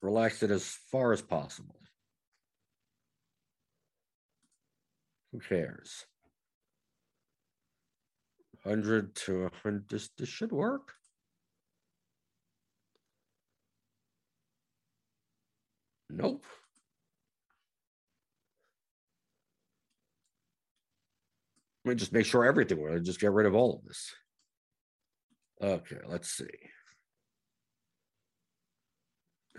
[0.00, 1.78] Relax it as far as possible.
[5.32, 6.06] Who cares?
[8.62, 9.88] 100 to 100.
[9.88, 10.94] This, this should work.
[16.10, 16.44] Nope.
[21.84, 24.14] Let me just make sure everything will just get rid of all of this.
[25.62, 26.46] Okay, let's see.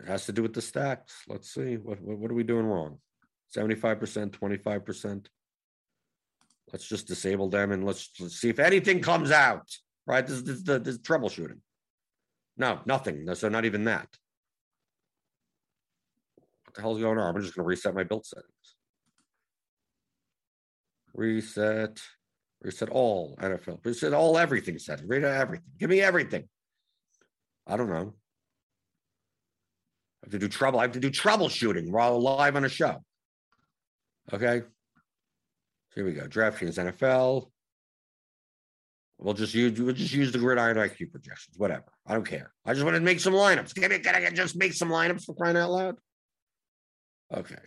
[0.01, 1.23] It has to do with the stacks.
[1.27, 1.75] Let's see.
[1.75, 2.99] What what, what are we doing wrong?
[3.55, 5.25] 75%, 25%.
[6.71, 9.67] Let's just disable them and let's, let's see if anything comes out.
[10.05, 10.25] Right?
[10.25, 11.59] This, this, this, this troubleshooting.
[12.57, 13.33] No, nothing.
[13.35, 14.07] So not even that.
[16.65, 17.35] What the hell's going on?
[17.35, 18.45] I'm just gonna reset my build settings.
[21.13, 21.99] Reset,
[22.61, 25.65] reset all NFL, reset all everything settings, reset everything.
[25.79, 26.47] Give me everything.
[27.65, 28.13] I don't know.
[30.23, 30.79] I have to do trouble.
[30.79, 33.03] I have to do troubleshooting while live on a show.
[34.33, 34.63] Okay.
[35.95, 36.27] Here we go.
[36.27, 37.49] DraftKings NFL.
[39.17, 41.57] We'll just use we'll just use the gridiron IQ projections.
[41.57, 41.85] Whatever.
[42.07, 42.53] I don't care.
[42.65, 43.75] I just want to make some lineups.
[43.75, 45.95] Can I, can I just make some lineups for crying out loud?
[47.33, 47.55] Okay.
[47.55, 47.59] I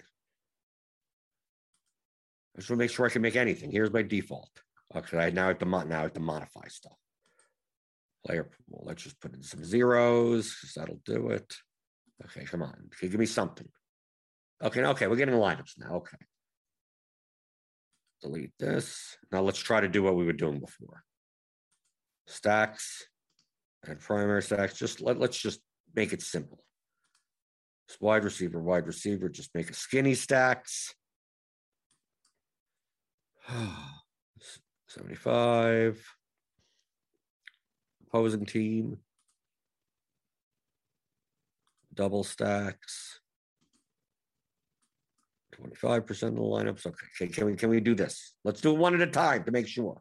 [2.59, 3.71] just want to make sure I can make anything.
[3.71, 4.51] Here's my default.
[4.95, 6.97] Okay, I now have to now I have to modify stuff.
[8.27, 8.85] Player pool.
[8.87, 11.53] Let's just put in some zeros that'll do it.
[12.25, 12.75] Okay, come on.
[12.95, 13.69] Okay, give me something.
[14.63, 15.97] Okay, okay, we're getting the lineups now.
[15.97, 16.17] Okay.
[18.23, 19.17] Delete this.
[19.33, 21.03] Now let's try to do what we were doing before.
[22.29, 23.05] Stacks
[23.85, 24.79] and primary stacks.
[24.79, 25.61] Just let, let's just
[25.95, 26.63] make it simple.
[27.89, 29.29] It's wide receiver, wide receiver.
[29.29, 30.95] Just make a skinny stacks.
[34.89, 36.01] 75.
[38.07, 38.99] Opposing team.
[41.94, 43.20] Double stacks.
[45.61, 46.87] 25% of the lineups.
[46.87, 47.28] Okay.
[47.28, 48.35] Can we can we do this?
[48.44, 50.00] Let's do it one at a time to make sure.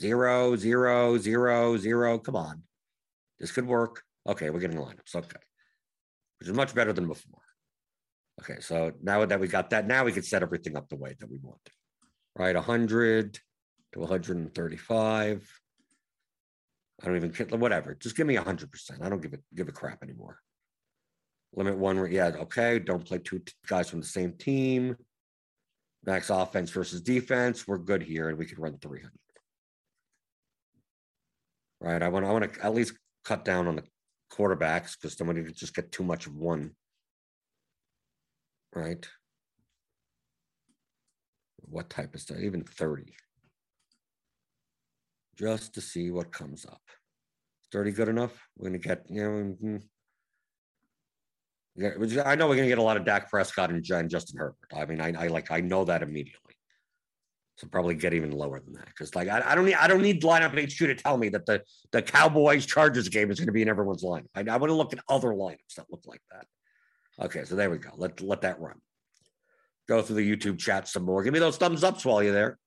[0.00, 2.18] Zero, zero, zero, zero.
[2.18, 2.62] Come on.
[3.38, 4.02] This could work.
[4.26, 5.14] Okay, we're getting lineups.
[5.14, 5.36] Okay.
[6.38, 7.40] Which is much better than before.
[8.40, 11.14] Okay, so now that we got that, now we can set everything up the way
[11.20, 11.60] that we want.
[12.34, 13.38] Right, 100
[13.92, 15.61] to 135.
[17.02, 17.94] I don't even care, whatever.
[17.94, 19.02] Just give me 100%.
[19.02, 20.38] I don't give a give a crap anymore.
[21.54, 22.78] Limit one, yeah, okay.
[22.78, 24.96] Don't play two guys from the same team.
[26.04, 27.66] Max offense versus defense.
[27.66, 29.10] We're good here, and we can run 300.
[31.80, 33.84] Right, I want I want to at least cut down on the
[34.32, 36.72] quarterbacks because somebody could just get too much of one.
[38.74, 39.06] Right.
[41.68, 42.38] What type of stuff?
[42.38, 43.14] Even 30.
[45.36, 46.80] Just to see what comes up.
[47.72, 48.46] 30 good enough?
[48.56, 49.56] We're gonna get, you know.
[49.62, 49.82] mm,
[51.74, 54.56] Yeah, I know we're gonna get a lot of Dak Prescott and and Justin Herbert.
[54.74, 56.54] I mean, I, I like I know that immediately.
[57.56, 58.86] So probably get even lower than that.
[58.86, 61.46] Because like I, I don't need I don't need lineup HQ to tell me that
[61.46, 64.26] the the Cowboys Chargers game is going to be in everyone's lineup.
[64.34, 66.46] I, I want to look at other lineups that look like that.
[67.24, 67.90] Okay, so there we go.
[67.96, 68.80] Let let that run.
[69.88, 71.22] Go through the YouTube chat some more.
[71.22, 72.58] Give me those thumbs ups while you're there.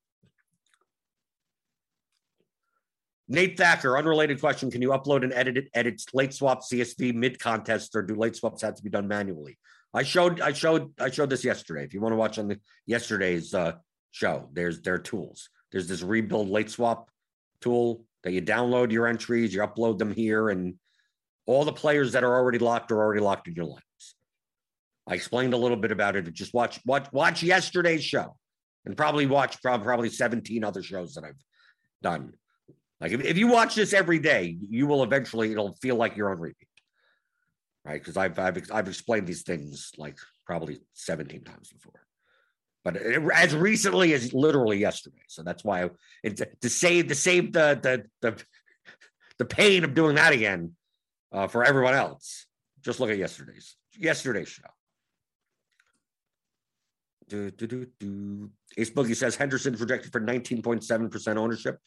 [3.28, 4.70] Nate Thacker, unrelated question.
[4.70, 8.36] Can you upload and edit it, edit late swap CSV mid contest, or do late
[8.36, 9.58] swaps have to be done manually?
[9.94, 11.84] I showed, I showed, I showed this yesterday.
[11.84, 13.74] If you want to watch on the yesterday's uh,
[14.12, 15.50] show, there's their tools.
[15.72, 17.10] There's this rebuild late swap
[17.62, 20.76] tool that you download your entries, you upload them here, and
[21.48, 24.14] all the players that are already locked are already locked in your lineups.
[25.08, 26.32] I explained a little bit about it.
[26.34, 28.36] Just watch, watch, watch yesterday's show,
[28.86, 31.42] and probably watch prob- probably 17 other shows that I've
[32.02, 32.34] done.
[33.01, 36.31] Like if, if you watch this every day, you will eventually it'll feel like you're
[36.31, 36.69] on repeat,
[37.84, 37.99] right?
[38.01, 42.05] Because I've I've I've explained these things like probably 17 times before,
[42.84, 45.23] but it- as recently as literally yesterday.
[45.27, 45.89] So that's why
[46.23, 48.43] it, to save to save the the the
[49.39, 50.75] the pain of doing that again
[51.34, 52.45] uh, for everyone else.
[52.81, 54.63] Just look at yesterday's yesterday's show.
[57.27, 58.51] Do, do, do, do.
[58.77, 61.79] Ace Boogie says Henderson's projected for 19.7% ownership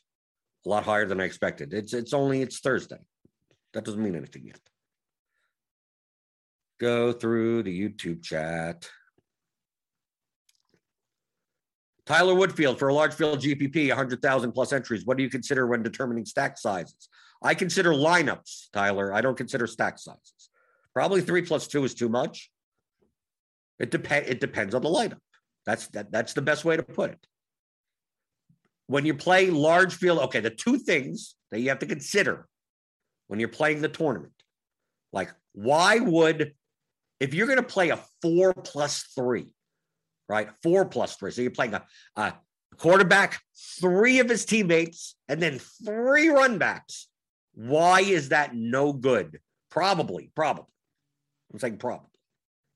[0.66, 1.72] a lot higher than I expected.
[1.72, 2.98] It's it's only it's Thursday.
[3.74, 4.60] That doesn't mean anything yet.
[6.80, 8.88] Go through the YouTube chat.
[12.06, 15.04] Tyler Woodfield for a large field GPP, 100,000 plus entries.
[15.04, 17.09] What do you consider when determining stack sizes?
[17.42, 19.12] I consider lineups, Tyler.
[19.12, 20.48] I don't consider stack sizes.
[20.94, 22.50] Probably three plus two is too much.
[23.78, 24.26] It depend.
[24.26, 25.20] It depends on the lineup.
[25.66, 26.11] That's that.
[26.11, 27.26] That's the best way to put it
[28.89, 32.49] when you play large field, okay, the two things that you have to consider
[33.28, 34.32] when you're playing the tournament,
[35.12, 36.55] like why would,
[37.20, 39.55] if you're going to play a four plus three,
[40.28, 40.49] right?
[40.62, 41.30] Four plus three.
[41.30, 41.84] So you're playing a,
[42.16, 42.34] a
[42.78, 43.41] quarterback,
[43.78, 47.09] three of his teammates, and then three run backs.
[47.55, 49.39] Why is that no good?
[49.70, 50.64] Probably, probably.
[51.53, 52.09] I'm saying probably.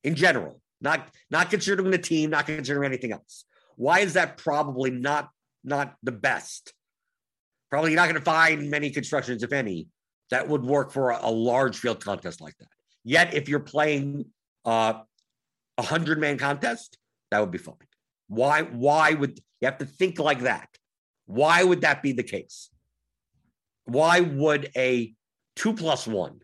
[0.05, 3.45] In general, not not considering the team, not considering anything else.
[3.77, 5.31] Why is that probably not
[5.65, 6.73] not the best
[7.73, 9.89] Probably you're not going to find many constructions, if any,
[10.31, 12.69] that would work for a, a large field contest like that.
[13.03, 14.27] Yet, if you're playing
[14.67, 15.01] uh,
[15.79, 16.99] a hundred man contest,
[17.31, 17.77] that would be fine.
[18.29, 18.61] Why?
[18.61, 20.69] Why would you have to think like that?
[21.25, 22.69] Why would that be the case?
[23.87, 25.15] Why would a
[25.57, 26.41] two plus one,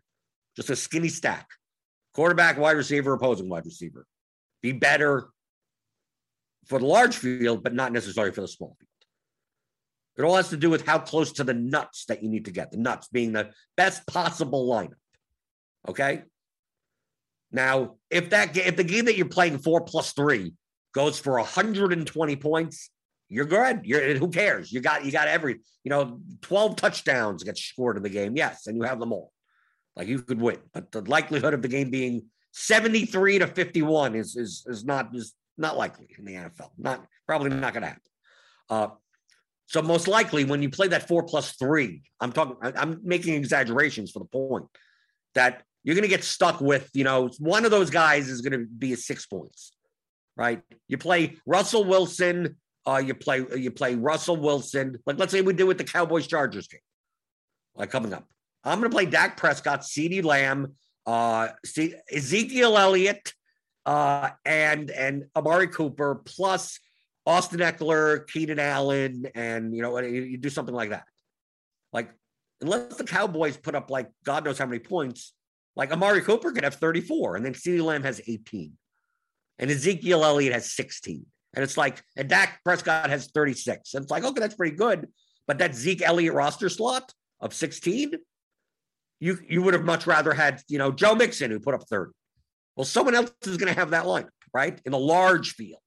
[0.57, 1.47] just a skinny stack,
[2.15, 4.07] quarterback, wide receiver, opposing wide receiver,
[4.63, 5.29] be better
[6.65, 8.88] for the large field, but not necessarily for the small field?
[10.19, 12.51] It all has to do with how close to the nuts that you need to
[12.51, 12.73] get.
[12.73, 14.95] The nuts being the best possible lineup.
[15.89, 16.25] Okay.
[17.53, 20.55] Now, if that if the game that you're playing four plus three
[20.93, 22.91] goes for 120 points,
[23.29, 23.83] you're good.
[23.85, 24.73] You're who cares?
[24.73, 28.37] You got you got every you know 12 touchdowns get scored in the game.
[28.37, 29.33] Yes, and you have them all.
[29.95, 34.37] Like you could win, but the likelihood of the game being 73 to 51 is
[34.37, 36.71] is is not is not likely in the NFL.
[36.77, 38.03] Not probably not going to happen.
[38.69, 38.89] Uh,
[39.69, 44.11] so most likely when you play that four plus three, I'm talking, I'm making exaggerations
[44.11, 44.65] for the point
[45.35, 48.59] that you're going to get stuck with, you know, one of those guys is going
[48.59, 49.73] to be a six points,
[50.37, 50.63] right?
[50.89, 52.57] You play Russell Wilson,
[52.87, 54.99] uh, you play you play Russell Wilson.
[55.05, 56.81] Like let's say we do with the Cowboys Chargers game,
[57.77, 58.27] like coming up.
[58.65, 61.49] I'm going to play Dak Prescott, CeeDee Lamb, uh,
[62.11, 63.35] Ezekiel Elliott,
[63.85, 66.81] uh, and and Amari Cooper plus
[67.29, 71.05] Austin Ekeler, Keenan Allen, and you know, you, you do something like that.
[71.93, 72.11] Like,
[72.63, 75.35] unless the Cowboys put up like God knows how many points,
[75.77, 78.73] like Amari Cooper could have 34, and then CeeDee Lamb has 18,
[79.59, 81.27] and Ezekiel Elliott has 16.
[81.55, 83.93] And it's like, and Dak Prescott has 36.
[83.95, 85.09] And it's like, okay, that's pretty good.
[85.47, 88.13] But that Zeke Elliott roster slot of 16,
[89.21, 92.11] you you would have much rather had, you know, Joe Mixon who put up 30.
[92.75, 94.81] Well, someone else is going to have that lineup, right?
[94.87, 95.81] In a large field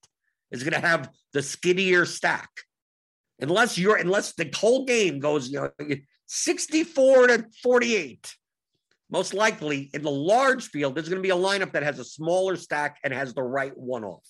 [0.51, 2.49] is going to have the skinnier stack.
[3.39, 5.95] Unless you're, unless the whole game goes, you know,
[6.27, 8.35] 64 to 48.
[9.09, 12.05] Most likely in the large field, there's going to be a lineup that has a
[12.05, 14.25] smaller stack and has the right one off.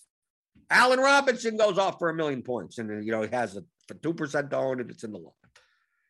[0.72, 3.64] Allen Robinson goes off for a million points and, you know, he has a
[3.94, 5.34] 2% own and it's in the line.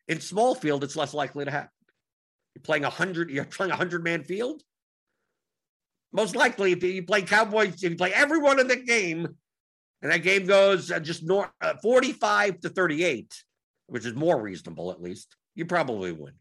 [0.07, 1.69] In small field, it's less likely to happen.
[2.55, 4.61] You're playing a hundred, you're playing a hundred man field.
[6.13, 9.35] Most likely, if you play Cowboys, if you play everyone in the game,
[10.01, 13.43] and that game goes uh, just north, uh, 45 to 38,
[13.87, 16.33] which is more reasonable at least, you probably win.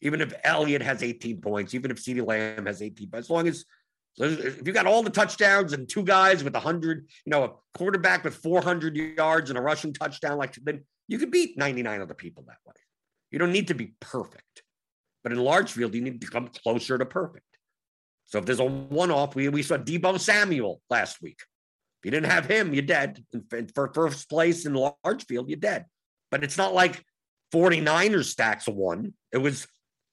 [0.00, 3.48] Even if Elliott has 18 points, even if CeeDee Lamb has 18, but as long
[3.48, 3.64] as
[4.20, 8.24] if you got all the touchdowns and two guys with 100, you know, a quarterback
[8.24, 12.44] with 400 yards and a rushing touchdown, like then you could beat 99 other people
[12.48, 12.74] that way.
[13.30, 14.62] You don't need to be perfect,
[15.22, 17.44] but in large field, you need to come closer to perfect.
[18.26, 21.40] So if there's a one off, we, we saw Deebo Samuel last week.
[22.00, 23.24] If you didn't have him, you're dead.
[23.52, 25.86] And for first place in large field, you're dead.
[26.30, 27.02] But it's not like
[27.52, 29.14] 49ers stacks a one.
[29.32, 29.66] It was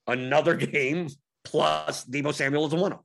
[0.07, 1.09] another game
[1.43, 3.01] plus Deebo Samuel is a one-off.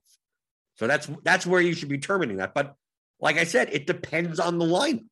[0.77, 2.55] So that's that's where you should be terminating that.
[2.55, 2.75] But
[3.21, 5.05] like I said, it depends on the lineup.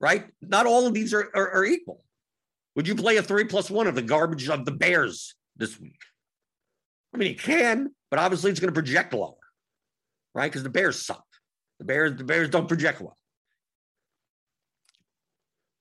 [0.00, 0.26] Right?
[0.40, 2.04] Not all of these are, are, are equal.
[2.76, 5.98] Would you play a three plus one of the garbage of the Bears this week?
[7.14, 9.34] I mean, you can, but obviously it's going to project lower,
[10.34, 10.50] right?
[10.50, 11.24] Because the Bears suck.
[11.82, 13.16] The Bears, the Bears don't project well.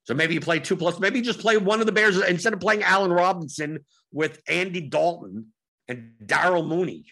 [0.05, 2.53] So maybe you play two plus, maybe you just play one of the Bears instead
[2.53, 5.53] of playing Allen Robinson with Andy Dalton
[5.87, 7.05] and Darnell Mooney.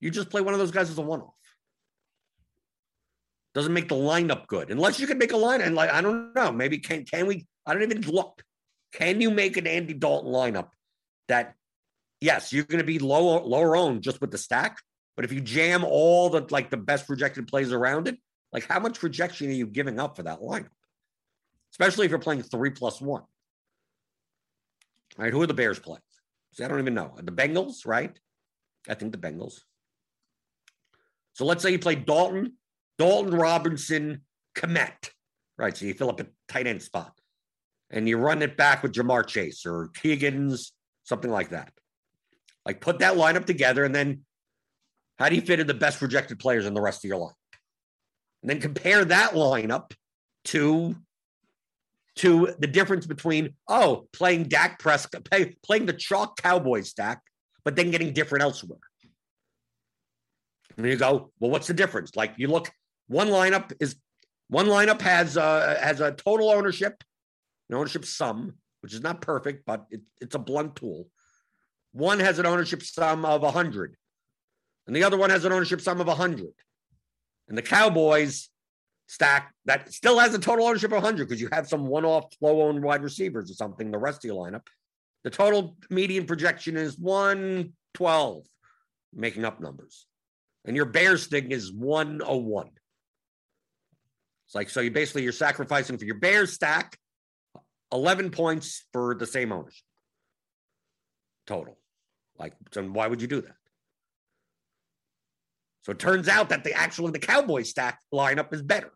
[0.00, 1.34] You just play one of those guys as a one-off.
[3.54, 4.70] Doesn't make the lineup good.
[4.70, 7.46] Unless you can make a line and like, I don't know, maybe can can we
[7.66, 8.42] I don't even look.
[8.94, 10.70] Can you make an Andy Dalton lineup
[11.28, 11.54] that
[12.22, 14.78] yes, you're going to be low lower owned just with the stack,
[15.16, 18.18] but if you jam all the like the best projected plays around it,
[18.52, 20.68] like how much projection are you giving up for that lineup?
[21.72, 23.22] Especially if you're playing three plus one.
[25.18, 26.00] All right, who are the Bears playing?
[26.52, 27.14] See, I don't even know.
[27.22, 28.18] The Bengals, right?
[28.88, 29.60] I think the Bengals.
[31.34, 32.54] So let's say you play Dalton,
[32.98, 34.22] Dalton Robinson,
[34.54, 35.10] Kmet,
[35.56, 35.76] right?
[35.76, 37.12] So you fill up a tight end spot
[37.90, 40.72] and you run it back with Ja'Marr Chase or Keegan's,
[41.04, 41.72] something like that.
[42.66, 44.24] Like put that lineup together and then
[45.18, 47.34] how do you fit in the best projected players in the rest of your line?
[48.42, 49.92] And then compare that lineup
[50.46, 50.96] to
[52.16, 57.22] to the difference between oh playing Dak Prescott play, playing the chalk Cowboys stack,
[57.64, 58.78] but then getting different elsewhere.
[60.76, 62.16] And you go, well, what's the difference?
[62.16, 62.70] Like you look,
[63.06, 63.96] one lineup is
[64.48, 67.02] one lineup has uh, has a total ownership,
[67.70, 71.08] an ownership sum, which is not perfect, but it, it's a blunt tool.
[71.92, 73.96] One has an ownership sum of 100,
[74.86, 76.46] and the other one has an ownership sum of 100.
[77.48, 78.48] And the Cowboys
[79.06, 82.62] stack that still has a total ownership of 100 because you have some one-off low
[82.62, 83.90] owned wide receivers or something.
[83.90, 84.66] The rest of your lineup,
[85.24, 88.44] the total median projection is 112,
[89.14, 90.06] making up numbers,
[90.64, 92.70] and your Bears thing is 101.
[94.46, 96.96] It's like so you basically you're sacrificing for your Bears stack
[97.92, 99.84] 11 points for the same ownership
[101.46, 101.76] total.
[102.38, 103.56] Like, so why would you do that?
[105.82, 108.92] So it turns out that the actually the Cowboy stack lineup is better.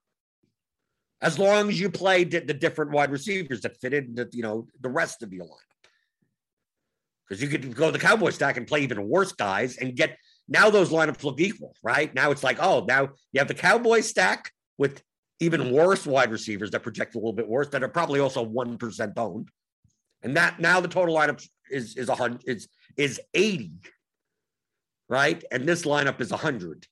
[1.20, 4.88] As long as you play the, different wide receivers that fit into you know the
[4.88, 5.90] rest of your lineup.
[7.28, 10.16] Because you could go the Cowboy stack and play even worse guys and get
[10.48, 12.14] now those lineups look equal, right?
[12.14, 15.02] Now it's like, oh, now you have the Cowboy stack with
[15.40, 19.12] even worse wide receivers that project a little bit worse that are probably also 1%
[19.18, 19.48] owned.
[20.22, 23.72] And that now the total lineup is is a hundred is is 80
[25.08, 25.42] right?
[25.50, 26.86] And this lineup is 100.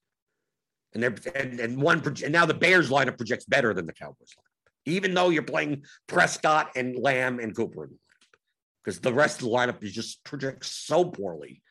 [0.93, 4.31] And they're and, and one and now the Bears lineup projects better than the Cowboys
[4.39, 8.39] lineup, even though you're playing Prescott and Lamb and Cooper in the lineup,
[8.85, 11.63] because the rest of the lineup is just projects so poorly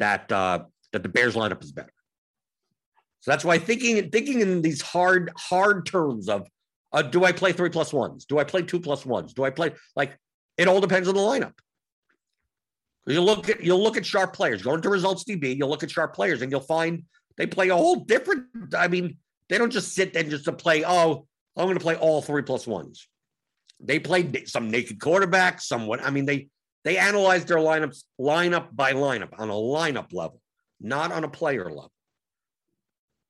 [0.00, 1.92] that uh, that the Bears lineup is better.
[3.20, 6.48] So that's why thinking thinking in these hard hard terms of
[6.92, 8.24] uh, do I play three plus ones?
[8.24, 9.34] Do I play two plus ones?
[9.34, 10.18] Do I play like
[10.56, 11.54] it all depends on the lineup.
[13.08, 14.62] You look at you'll look at sharp players.
[14.62, 15.56] Go into results DB.
[15.56, 17.04] You'll look at sharp players, and you'll find
[17.38, 18.44] they play a whole different.
[18.76, 19.16] I mean,
[19.48, 20.84] they don't just sit and just to play.
[20.84, 23.08] Oh, I'm going to play all three plus ones.
[23.80, 25.62] They play some naked quarterbacks.
[25.62, 26.04] somewhat.
[26.04, 26.48] I mean, they
[26.84, 30.40] they analyze their lineups lineup by lineup on a lineup level,
[30.80, 31.92] not on a player level.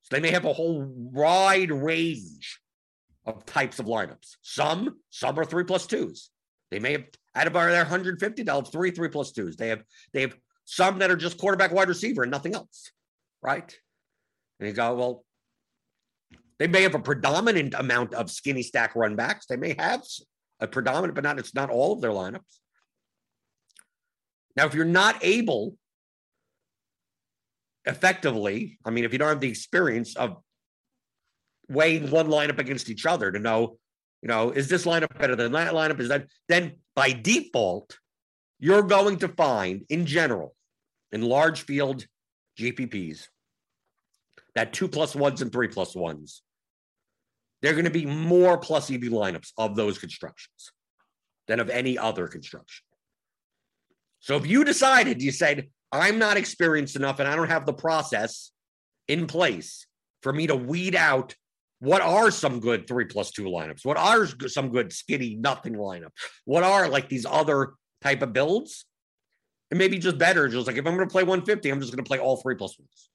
[0.02, 2.60] So they may have a whole wide range
[3.26, 4.36] of types of lineups.
[4.42, 6.30] Some some are three plus twos.
[6.70, 7.04] They may have
[7.38, 9.56] out of our their 150, they'll have three three plus twos.
[9.56, 9.82] They have
[10.12, 12.90] they have some that are just quarterback wide receiver and nothing else.
[13.40, 13.74] Right.
[14.58, 15.24] And you go, well,
[16.58, 19.46] they may have a predominant amount of skinny stack run backs.
[19.46, 20.02] They may have
[20.58, 22.58] a predominant, but not it's not all of their lineups.
[24.56, 25.76] Now, if you're not able
[27.84, 30.42] effectively, I mean, if you don't have the experience of
[31.68, 33.78] weighing one lineup against each other to know
[34.22, 36.00] you know, is this lineup better than that lineup?
[36.00, 37.98] Is that then by default,
[38.58, 40.54] you're going to find in general
[41.12, 42.04] in large field
[42.58, 43.28] GPPs
[44.54, 46.42] that two plus ones and three plus ones,
[47.62, 50.72] they're going to be more plus EV lineups of those constructions
[51.46, 52.84] than of any other construction.
[54.20, 57.72] So if you decided, you said, I'm not experienced enough and I don't have the
[57.72, 58.50] process
[59.06, 59.86] in place
[60.22, 61.34] for me to weed out
[61.80, 63.84] what are some good three plus two lineups?
[63.84, 66.10] What are some good skinny nothing lineups?
[66.44, 68.84] What are like these other type of builds?
[69.70, 70.48] And maybe just better.
[70.48, 72.56] Just like if I'm going to play 150, I'm just going to play all three
[72.56, 73.10] plus ones.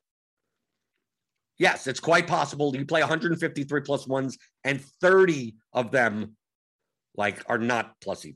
[1.58, 6.36] Yes, it's quite possible you play 153 plus ones and 30 of them
[7.16, 8.36] like are not plus EV.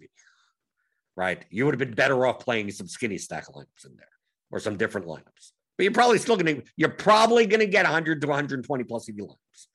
[1.15, 1.43] Right?
[1.49, 4.07] You would have been better off playing some skinny stack lineups in there
[4.51, 5.51] or some different lineups.
[5.77, 9.09] But you're probably still going to you're probably going to get 100 to 120 plus
[9.09, 9.67] EV lineups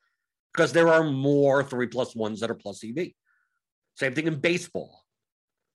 [0.53, 3.09] because there are more three plus ones that are plus EV.
[3.96, 5.03] Same thing in baseball.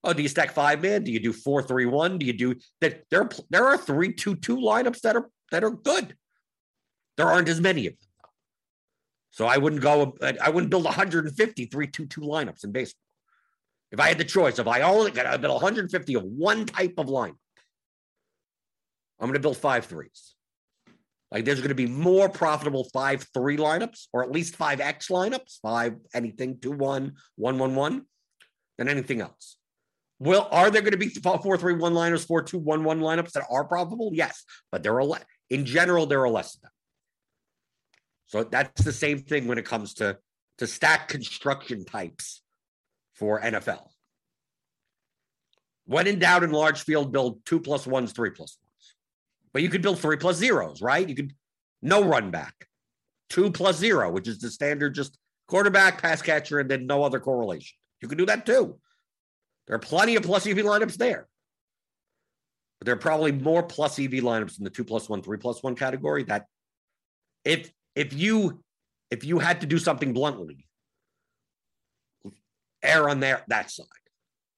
[0.04, 1.02] Oh, do you stack five man?
[1.02, 2.18] Do you do four three one?
[2.18, 3.04] Do you do that?
[3.10, 6.16] There, there are three two two lineups that are that are good.
[7.16, 8.08] There aren't as many of them.
[9.30, 10.16] So I wouldn't go.
[10.22, 13.02] I wouldn't build 150 three two two lineups in baseball.
[13.90, 16.94] If I had the choice, if I only got to build 150 of one type
[16.98, 17.36] of lineup,
[19.18, 20.34] I'm going to build five threes.
[21.30, 25.08] Like there's going to be more profitable five three lineups, or at least five X
[25.08, 28.06] lineups, five anything two one one one one,
[28.78, 29.56] than anything else.
[30.18, 33.32] Well, are there going to be four three one liners, four two one one lineups
[33.32, 34.10] that are profitable?
[34.12, 35.20] Yes, but there are le-
[35.50, 36.70] in general there are less of them.
[38.26, 40.18] So that's the same thing when it comes to
[40.58, 42.42] to stack construction types
[43.14, 43.88] for NFL.
[45.84, 48.67] When in doubt in large field, build two plus ones, three plus one.
[49.58, 51.08] But you could build three plus zeros, right?
[51.08, 51.34] You could
[51.82, 52.68] no run back,
[53.28, 57.18] two plus zero, which is the standard just quarterback, pass catcher, and then no other
[57.18, 57.76] correlation.
[58.00, 58.78] You can do that too.
[59.66, 61.26] There are plenty of plus EV lineups there.
[62.78, 65.60] But there are probably more plus EV lineups in the two plus one, three plus
[65.60, 66.46] one category that
[67.44, 68.62] if if you
[69.10, 70.68] if you had to do something bluntly,
[72.84, 73.86] err on there that side.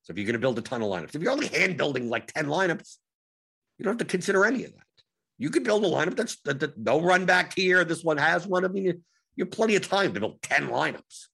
[0.02, 2.10] So if you're going to build a ton of lineups, if you're only hand building
[2.10, 2.98] like 10 lineups,
[3.78, 4.82] you don't have to consider any of that.
[5.40, 7.82] You could build a lineup that's that, that no run back here.
[7.82, 8.62] This one has one.
[8.62, 9.02] I mean, you,
[9.36, 11.28] you have plenty of time to build 10 lineups.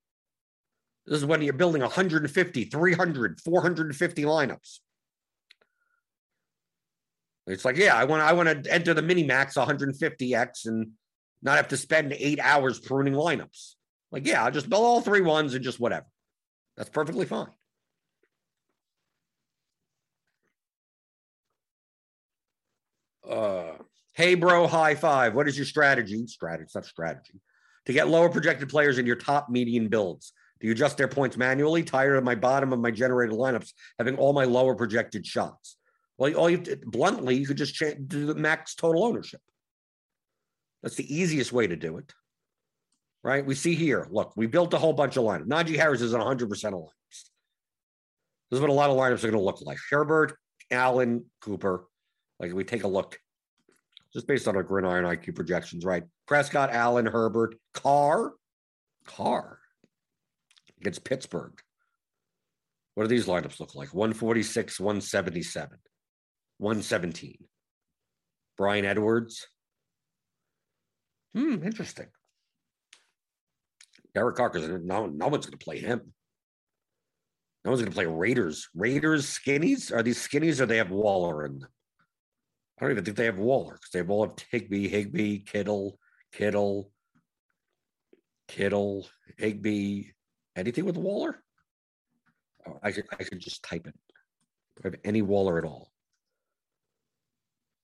[1.06, 4.78] This is when you're building 150, 300, 450 lineups.
[7.48, 10.92] It's like, yeah, I want I want to enter the mini max 150x and
[11.42, 13.74] not have to spend eight hours pruning lineups.
[14.12, 16.06] Like, yeah, I'll just build all three ones and just whatever.
[16.76, 17.48] That's perfectly fine.
[23.28, 23.72] Uh,
[24.16, 25.34] hey, bro, high five.
[25.34, 26.26] What is your strategy?
[26.26, 27.34] Strategy, not strategy.
[27.84, 30.32] To get lower projected players in your top median builds.
[30.58, 31.82] Do you adjust their points manually?
[31.82, 35.76] Tired of my bottom of my generated lineups having all my lower projected shots.
[36.16, 39.40] Well, all you bluntly, you could just change, do the max total ownership.
[40.82, 42.12] That's the easiest way to do it.
[43.22, 43.44] Right?
[43.44, 45.46] We see here, look, we built a whole bunch of lineups.
[45.46, 46.90] Najee Harris is on 100% of lineups.
[48.50, 49.78] This is what a lot of lineups are going to look like.
[49.90, 50.38] Herbert,
[50.70, 51.86] Allen, Cooper.
[52.38, 53.18] Like we take a look,
[54.12, 56.04] just based on our gridiron IQ projections, right?
[56.26, 58.32] Prescott, Allen, Herbert, Carr,
[59.06, 59.58] Carr
[60.80, 61.60] against Pittsburgh.
[62.94, 63.92] What do these lineups look like?
[63.92, 65.78] 146, 177,
[66.58, 67.36] 117.
[68.56, 69.46] Bryan Edwards.
[71.34, 72.06] Hmm, interesting.
[74.14, 76.00] Derek Carr, because no, no one's going to play him.
[77.64, 78.68] No one's going to play Raiders.
[78.74, 79.92] Raiders skinnies?
[79.92, 81.68] Are these skinnies or they have Waller in them?
[82.78, 85.98] I don't even think they have Waller because they have all of Higbee, Higbee, Kittle,
[86.32, 86.90] Kittle,
[88.48, 89.08] Kittle,
[89.38, 90.04] Higbee.
[90.56, 91.42] Anything with Waller?
[92.66, 93.94] Oh, I could I could just type it.
[94.76, 95.90] Do I have any Waller at all?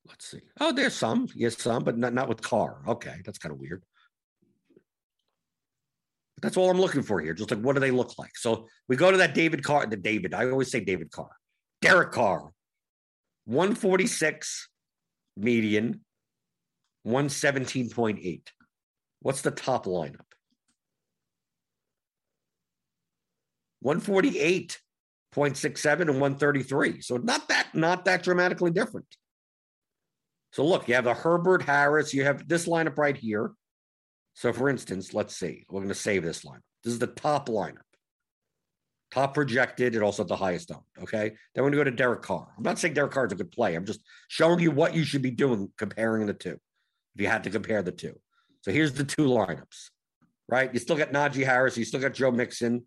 [0.06, 0.40] Let's see.
[0.60, 1.28] Oh, there's some.
[1.34, 2.82] Yes, some, but not, not with Carr.
[2.88, 3.82] Okay, that's kind of weird.
[6.34, 7.34] But that's all I'm looking for here.
[7.34, 8.36] Just like what do they look like?
[8.36, 10.34] So we go to that David Carr, the David.
[10.34, 11.30] I always say David Carr.
[11.80, 12.50] Derek Carr,
[13.46, 14.68] 146
[15.36, 16.00] median,
[17.06, 18.48] 117.8.
[19.20, 20.20] What's the top lineup?
[23.84, 27.00] 148.67 and 133.
[27.00, 29.06] So not that not that dramatically different.
[30.52, 33.52] So look, you have the Herbert Harris, you have this lineup right here.
[34.34, 35.64] So for instance, let's see.
[35.68, 36.60] We're going to save this lineup.
[36.84, 37.78] This is the top lineup.
[39.12, 40.80] Top projected and also at the highest owned.
[41.02, 41.32] Okay.
[41.54, 42.48] Then we're going to go to Derek Carr.
[42.56, 43.74] I'm not saying Derek Carr is a good play.
[43.74, 46.58] I'm just showing you what you should be doing comparing the two.
[47.14, 48.18] If you had to compare the two.
[48.62, 49.90] So here's the two lineups,
[50.48, 50.72] right?
[50.72, 52.86] You still got Najee Harris, you still got Joe Mixon,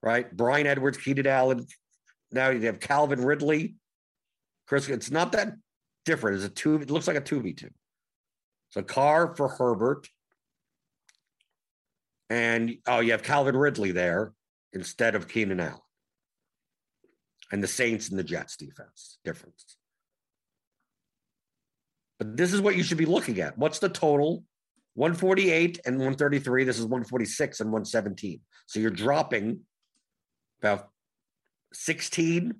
[0.00, 0.34] right?
[0.34, 1.66] Bryan Edwards, Keenan Allen.
[2.30, 3.76] Now you have Calvin Ridley.
[4.68, 5.54] Chris, it's not that
[6.04, 6.36] different.
[6.36, 7.70] It's a two, it looks like a 2v2.
[8.70, 10.08] So Carr for Herbert.
[12.28, 14.32] And oh, you have Calvin Ridley there
[14.76, 15.80] instead of Keenan Allen.
[17.50, 19.76] And the Saints and the Jets defense difference.
[22.18, 23.56] But this is what you should be looking at.
[23.56, 24.44] What's the total?
[24.94, 26.64] 148 and 133.
[26.64, 28.40] This is 146 and 117.
[28.66, 29.60] So you're dropping
[30.60, 30.88] about
[31.72, 32.54] 16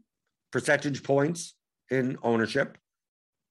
[0.52, 1.54] percentage points
[1.90, 2.78] in ownership,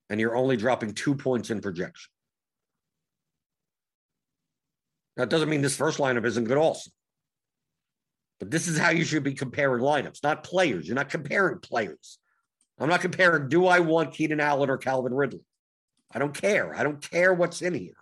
[0.10, 2.12] and you're only dropping two points in projection.
[5.18, 6.92] That doesn't mean this first lineup isn't good, also.
[8.40, 10.88] But this is how you should be comparing lineups, not players.
[10.88, 12.20] You're not comparing players.
[12.78, 15.46] I'm not comparing, do I want Keenan Allen or Calvin Ridley?
[16.12, 16.76] I don't care.
[16.76, 17.96] I don't care what's in here.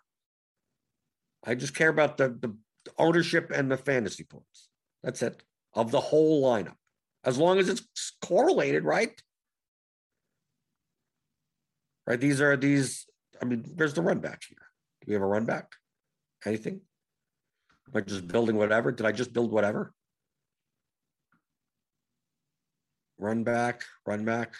[1.45, 2.55] I just care about the, the
[2.97, 4.69] ownership and the fantasy points.
[5.03, 6.75] That's it of the whole lineup,
[7.23, 7.83] as long as it's
[8.21, 9.21] correlated, right?
[12.05, 12.19] Right.
[12.19, 13.05] These are these.
[13.41, 14.57] I mean, where's the run back here?
[15.01, 15.71] Do we have a run back?
[16.45, 16.81] Anything?
[17.87, 18.91] Am I just building whatever?
[18.91, 19.93] Did I just build whatever?
[23.23, 24.53] Run back, run back.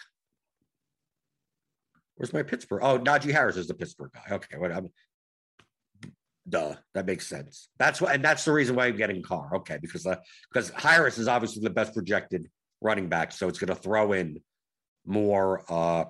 [2.16, 2.80] Where's my Pittsburgh?
[2.82, 4.36] Oh, Najee Harris is the Pittsburgh guy.
[4.36, 4.88] Okay, what I'm
[6.48, 7.68] duh, that makes sense.
[7.78, 9.56] That's why, and that's the reason why I'm getting Carr.
[9.56, 10.16] Okay, because uh,
[10.50, 12.48] because Harris is obviously the best projected
[12.80, 14.40] running back, so it's going to throw in
[15.04, 16.06] more uh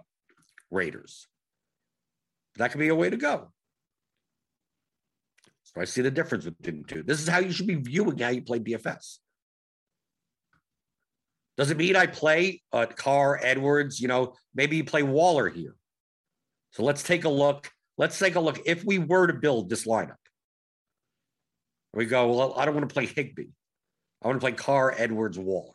[0.70, 1.26] Raiders.
[2.58, 3.48] That could be a way to go.
[5.64, 7.02] So I see the difference between the two.
[7.02, 9.18] This is how you should be viewing how you play DFS.
[11.56, 14.00] Does it mean I play uh, Carr, Edwards?
[14.00, 15.76] You know, maybe you play Waller here.
[16.72, 17.70] So let's take a look.
[17.96, 18.60] Let's take a look.
[18.66, 20.16] If we were to build this lineup,
[21.92, 23.50] we go, well, I don't want to play Higbee.
[24.22, 25.74] I want to play Carr, Edwards, Waller.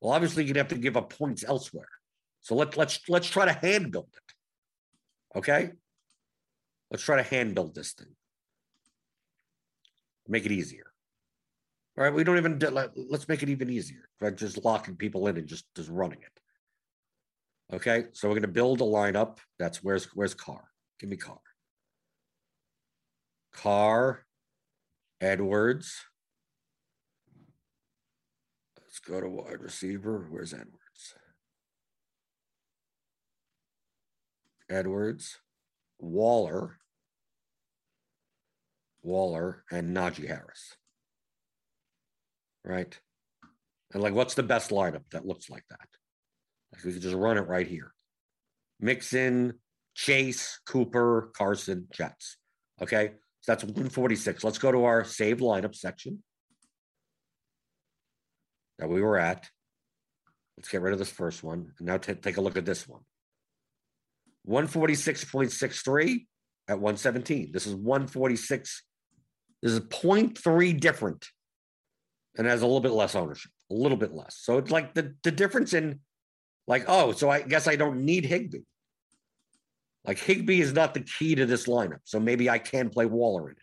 [0.00, 1.88] Well, obviously, you'd have to give up points elsewhere.
[2.42, 5.38] So let, let's let's try to hand build it.
[5.38, 5.70] Okay?
[6.90, 8.08] Let's try to hand build this thing.
[10.26, 10.89] Make it easier.
[12.00, 14.96] All right, we don't even do, let, let's make it even easier by just locking
[14.96, 17.74] people in and just just running it.
[17.76, 19.36] Okay, so we're going to build a lineup.
[19.58, 20.64] That's where's where's Carr?
[20.98, 21.42] Give me Carr.
[23.52, 24.24] Carr,
[25.20, 25.94] Edwards.
[28.80, 30.26] Let's go to wide receiver.
[30.30, 31.14] Where's Edwards?
[34.70, 35.38] Edwards,
[35.98, 36.78] Waller,
[39.02, 40.78] Waller, and Najee Harris.
[42.64, 42.98] Right?
[43.92, 45.88] And like, what's the best lineup that looks like that?
[46.72, 47.92] Like we could just run it right here.
[48.78, 49.54] Mix in
[49.94, 52.36] Chase, Cooper, Carson, Jets.
[52.80, 53.12] Okay.
[53.42, 54.44] So that's 146.
[54.44, 56.22] Let's go to our saved lineup section
[58.78, 59.48] that we were at.
[60.56, 61.72] Let's get rid of this first one.
[61.78, 63.00] And now t- take a look at this one
[64.48, 66.26] 146.63
[66.68, 67.50] at 117.
[67.52, 68.82] This is 146.
[69.62, 71.26] This is 0.3 different
[72.36, 74.38] and has a little bit less ownership, a little bit less.
[74.40, 76.00] So it's like the, the difference in,
[76.66, 78.60] like, oh, so I guess I don't need Higbee.
[80.04, 82.00] Like Higbee is not the key to this lineup.
[82.04, 83.62] So maybe I can play Waller in it.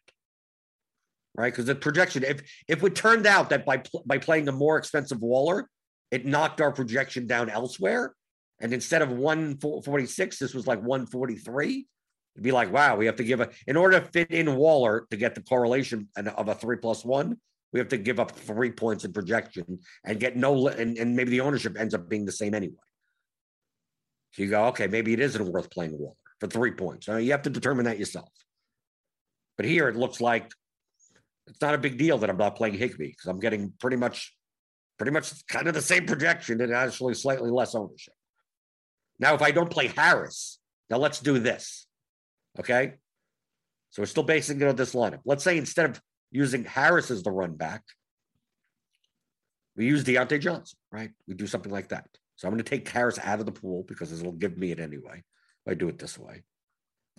[1.35, 1.51] Right?
[1.51, 5.21] Because the projection, if if it turned out that by by playing a more expensive
[5.21, 5.69] Waller,
[6.11, 8.13] it knocked our projection down elsewhere.
[8.59, 11.87] And instead of 146, this was like 143.
[12.35, 15.05] It'd be like, wow, we have to give a in order to fit in Waller
[15.11, 17.37] to get the correlation of a three plus one,
[17.73, 21.31] we have to give up three points in projection and get no and, and maybe
[21.31, 22.75] the ownership ends up being the same anyway.
[24.31, 27.07] So you go, okay, maybe it isn't worth playing Waller for three points.
[27.07, 28.29] you have to determine that yourself.
[29.57, 30.51] But here it looks like
[31.47, 34.33] it's not a big deal that I'm not playing Higbee because I'm getting pretty much,
[34.97, 38.13] pretty much kind of the same projection and actually slightly less ownership.
[39.19, 40.59] Now, if I don't play Harris,
[40.89, 41.87] now let's do this.
[42.59, 42.93] Okay.
[43.89, 45.21] So we're still basing it on this lineup.
[45.25, 46.01] Let's say instead of
[46.31, 47.83] using Harris as the run back,
[49.75, 51.11] we use Diontae Johnson, right?
[51.27, 52.07] We do something like that.
[52.35, 54.79] So I'm going to take Harris out of the pool because it'll give me it
[54.79, 55.23] anyway.
[55.67, 56.43] I do it this way.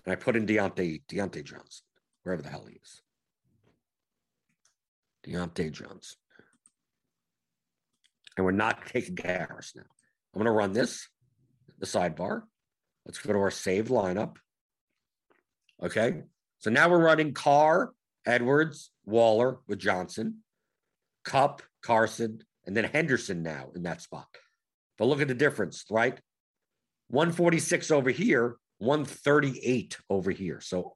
[0.05, 1.85] And I put in Diontae, Diontae Johnson,
[2.23, 3.03] wherever the hell he is.
[5.27, 6.17] Diontae Johnson.
[8.37, 9.83] And we're not taking Harris now.
[10.35, 11.09] I'm going to run this,
[11.79, 12.43] the sidebar.
[13.05, 14.37] Let's go to our saved lineup.
[15.83, 16.23] Okay.
[16.61, 17.91] So now we're running Carr,
[18.29, 20.45] Edwards, Waller with Johnson,
[21.25, 24.29] Kupp, Carson, and then Henderson now in that spot.
[24.99, 26.21] But look at the difference, right?
[27.09, 30.61] 146 over here, 138 over here.
[30.61, 30.95] So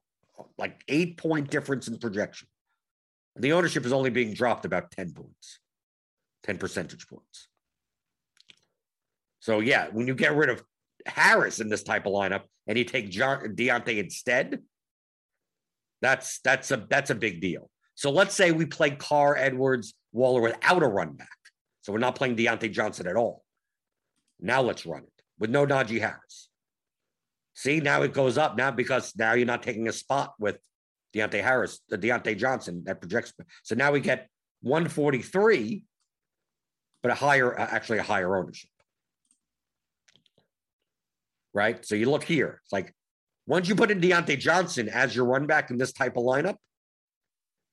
[0.57, 2.47] like eight point difference in projection.
[3.35, 5.59] The ownership is only being dropped about 10 points,
[6.43, 7.47] 10 percentage points.
[9.39, 10.63] So yeah, when you get rid of
[11.07, 14.61] Harris in this type of lineup and you take John Diontae instead,
[16.03, 17.69] that's that's a that's a big deal.
[17.95, 21.27] So let's say we play Carr, Edwards, Waller without a run back.
[21.81, 23.43] So we're not playing Diontae Johnson at all.
[24.39, 26.49] Now let's run it with no Najee Harris.
[27.55, 30.57] See, now it goes up now because now you're not taking a spot with
[31.13, 33.33] Diontae Harris, the Diontae Johnson that projects.
[33.63, 34.27] So now we get
[34.61, 35.83] 143,
[37.01, 38.69] but a higher, uh, actually a higher ownership.
[41.53, 41.85] Right.
[41.85, 42.59] So you look here.
[42.63, 42.93] It's like
[43.45, 46.55] once you put in Diontae Johnson as your run back in this type of lineup,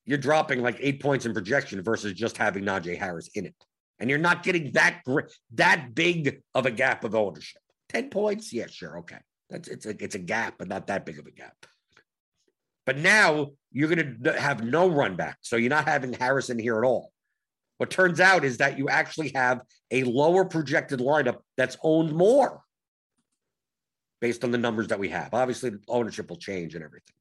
[0.05, 3.55] you're dropping like eight points in projection versus just having Najee Harris in it
[4.01, 5.03] and you're not getting that
[5.53, 7.63] that big of a gap of ownership.
[7.89, 9.19] Ten points, yeah, sure, okay.
[9.51, 11.55] That's it's a it's a gap, but not that big of a gap.
[12.87, 16.79] But now you're going to have no run back, so you're not having Harrison here
[16.79, 17.13] at all.
[17.77, 19.61] What turns out is that you actually have
[19.91, 22.63] a lower projected lineup that's owned more
[24.21, 25.33] based on the numbers that we have.
[25.33, 27.17] Obviously, ownership will change and everything.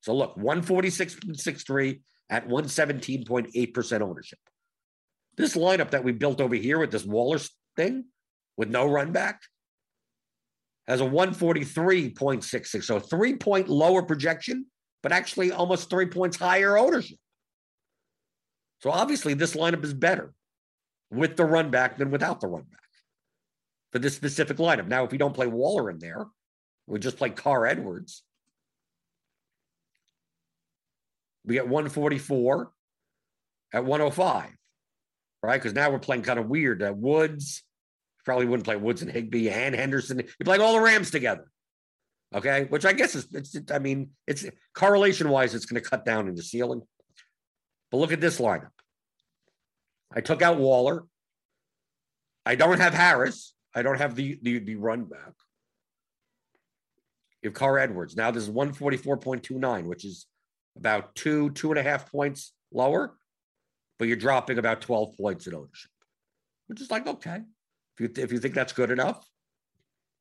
[0.00, 2.00] So look, 146.63
[2.30, 4.38] at 117.8% ownership.
[5.36, 7.40] This lineup that we built over here with this Waller
[7.76, 8.04] thing
[8.56, 9.40] with no run back
[10.86, 12.84] has a 143.66.
[12.84, 14.66] So three point lower projection,
[15.02, 17.18] but actually almost three points higher ownership.
[18.80, 20.32] So obviously, this lineup is better
[21.10, 22.80] with the run back than without the run back
[23.92, 24.86] for this specific lineup.
[24.86, 26.26] Now, if we don't play Waller in there,
[26.86, 28.22] we just play Carr Edwards.
[31.44, 32.70] We get 144
[33.72, 34.50] at 105
[35.42, 35.60] right?
[35.60, 36.82] Because now we're playing kind of weird.
[36.82, 37.62] Uh, Woods
[38.24, 40.18] probably wouldn't play Woods and Higbee, and Henderson.
[40.18, 41.50] You're playing all the Rams together.
[42.34, 43.56] Okay, which I guess is it's.
[43.72, 46.82] I mean, it's correlation wise, it's going to cut down in the ceiling.
[47.90, 48.70] But look at this lineup.
[50.14, 51.04] I took out Waller.
[52.46, 53.52] I don't have Harris.
[53.74, 55.32] I don't have the the, the run back.
[57.44, 58.16] Have Carr Edwards.
[58.16, 60.26] Now this is 144.29, which is
[60.76, 63.16] about two, two and a half points lower
[64.00, 65.90] but you're dropping about 12 points in ownership,
[66.68, 67.42] which is like, okay,
[67.98, 69.22] if you, if you think that's good enough,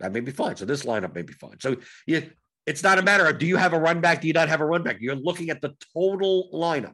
[0.01, 0.57] that may be fine.
[0.57, 1.61] So this lineup may be fine.
[1.61, 2.29] So you,
[2.65, 4.19] it's not a matter of do you have a run back?
[4.19, 4.97] Do you not have a run back?
[4.99, 6.93] You're looking at the total lineup.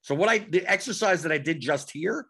[0.00, 2.24] So what I the exercise that I did just here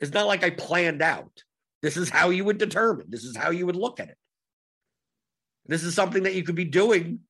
[0.00, 1.42] is not like I planned out.
[1.84, 3.08] This is how you would determine.
[3.10, 4.16] This is how you would look at it.
[5.66, 7.20] This is something that you could be doing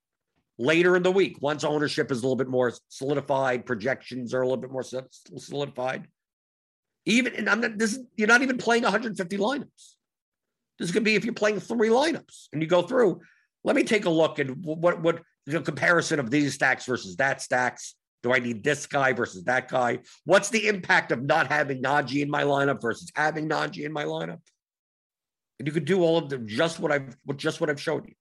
[0.59, 4.47] later in the week once ownership is a little bit more solidified projections are a
[4.47, 6.07] little bit more solidified
[7.05, 9.95] Even and I'm not this you're not even playing 150 lineups.
[10.79, 13.23] This could be if you're playing three lineups and you go through.
[13.65, 17.43] Let me take a look at what what the comparison of these stacks versus that
[17.43, 17.97] stacks.
[18.25, 19.99] Do I need this guy versus that guy?
[20.25, 24.05] What's the impact of not having Najee in my lineup versus having Najee in my
[24.05, 24.41] lineup?
[25.59, 28.15] And you could do all of them just what I've just what I've shown you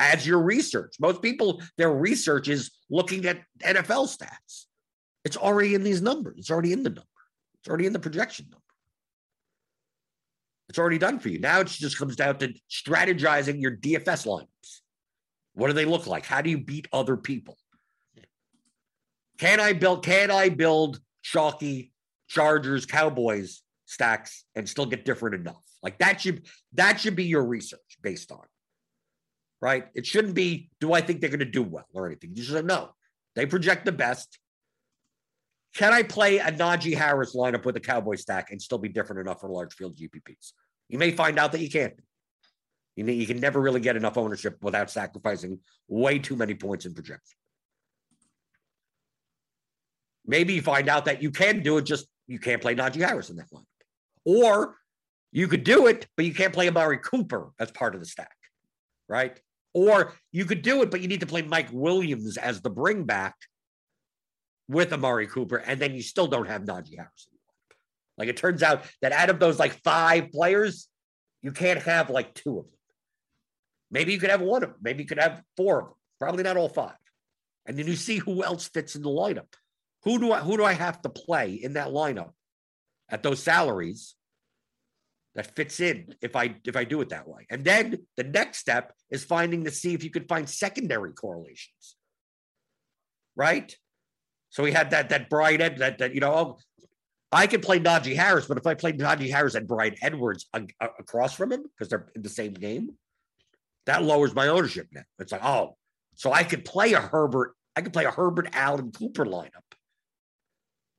[0.00, 0.96] as your research.
[0.98, 4.64] Most people, their research is looking at NFL stats.
[5.24, 6.34] It's already in these numbers.
[6.38, 7.06] It's already in the number.
[7.60, 8.64] It's already in the projection number.
[10.70, 11.38] It's already done for you.
[11.38, 14.80] Now it just comes down to strategizing your DFS lineups.
[15.54, 16.26] What do they look like?
[16.26, 17.56] How do you beat other people?
[19.40, 20.04] Can I build?
[20.04, 21.92] Can I build chalky
[22.28, 25.62] Chargers, Cowboys stacks and still get different enough?
[25.82, 28.44] Like that should that should be your research based on,
[29.62, 29.86] right?
[29.94, 30.68] It shouldn't be.
[30.78, 32.32] Do I think they're going to do well or anything?
[32.34, 32.90] You should know
[33.34, 34.38] they project the best.
[35.74, 39.20] Can I play a Najee Harris lineup with a Cowboy stack and still be different
[39.20, 40.52] enough for large field GPPs?
[40.90, 41.94] You may find out that you can't.
[42.94, 46.92] You, you can never really get enough ownership without sacrificing way too many points in
[46.92, 47.39] projection.
[50.30, 53.30] Maybe you find out that you can do it, just you can't play Najee Harris
[53.30, 53.64] in that lineup.
[54.24, 54.76] Or
[55.32, 58.36] you could do it, but you can't play Amari Cooper as part of the stack,
[59.08, 59.36] right?
[59.74, 63.02] Or you could do it, but you need to play Mike Williams as the bring
[63.02, 63.34] back
[64.68, 67.28] with Amari Cooper, and then you still don't have Najee Harris.
[68.16, 70.86] Like it turns out that out of those like five players,
[71.42, 72.78] you can't have like two of them.
[73.90, 74.78] Maybe you could have one of them.
[74.80, 75.96] Maybe you could have four of them.
[76.20, 76.94] Probably not all five.
[77.66, 79.54] And then you see who else fits in the lineup.
[80.04, 82.32] Who do I who do I have to play in that lineup
[83.10, 84.14] at those salaries
[85.34, 87.46] that fits in if I if I do it that way?
[87.50, 91.96] And then the next step is finding to see if you could find secondary correlations.
[93.36, 93.74] Right?
[94.48, 96.58] So we had that that Bryan Ed that that you know oh,
[97.30, 100.62] I could play Najee Harris, but if I play Najee Harris and Bryan Edwards a,
[100.80, 102.94] a, across from him because they're in the same game,
[103.84, 105.02] that lowers my ownership now.
[105.18, 105.76] It's like oh,
[106.14, 109.69] so I could play a Herbert, I could play a Herbert Allen Cooper lineup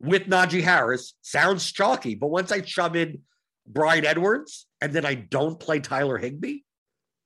[0.01, 1.13] with Najee Harris.
[1.21, 3.21] Sounds chalky, but once I shove in
[3.67, 6.59] Bryan Edwards and then I don't play Tyler Higbee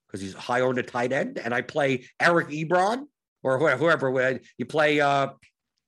[0.07, 3.05] because he's high owned a tight end, and I play Eric Ebron
[3.43, 4.99] or whoever, whoever you play.
[4.99, 5.30] uh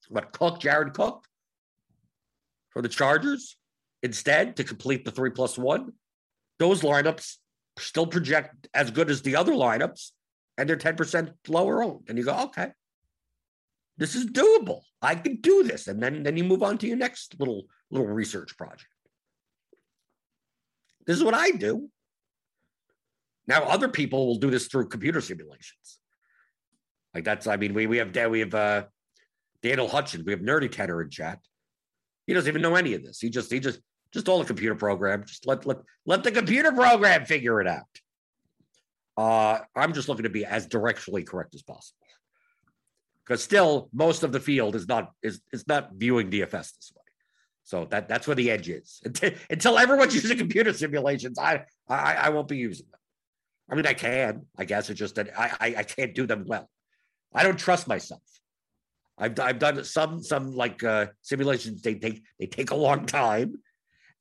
[0.10, 1.26] what Cook, Jared Cook
[2.70, 3.58] for the Chargers
[4.04, 5.94] instead to complete the three plus one.
[6.60, 7.36] Those lineups
[7.78, 10.12] still project as good as the other lineups,
[10.58, 12.06] and they're 10% lower owned.
[12.08, 12.70] And you go, okay,
[13.98, 14.82] this is doable.
[15.02, 15.88] I can do this.
[15.88, 18.88] And then, then you move on to your next little little research project.
[21.06, 21.89] This is what I do.
[23.48, 26.00] Now, other people will do this through computer simulations.
[27.14, 28.84] Like that's, I mean, we we have we have uh
[29.64, 30.26] Daniel Hutchins.
[30.26, 31.39] We have Nerdy Tenor in chat.
[32.28, 33.20] He doesn't even know any of this.
[33.20, 33.80] He just he just
[34.14, 35.24] just all the computer program.
[35.26, 37.84] Just let let let the computer program figure it out.
[39.16, 41.98] Uh, I'm just looking to be as directionally correct as possible.
[43.28, 47.04] Because still, most of the field is not is is not viewing DFS this way.
[47.64, 49.02] So that that's where the edge is.
[49.50, 53.00] Until, everyone's using computer simulations, I, I I won't be using them.
[53.70, 54.90] I mean, I can, I guess.
[54.90, 56.70] It's just that I, I I can't do them well.
[57.34, 58.22] I don't trust myself.
[59.18, 61.82] I've I've done some some like uh, simulations.
[61.82, 63.56] They take they take a long time,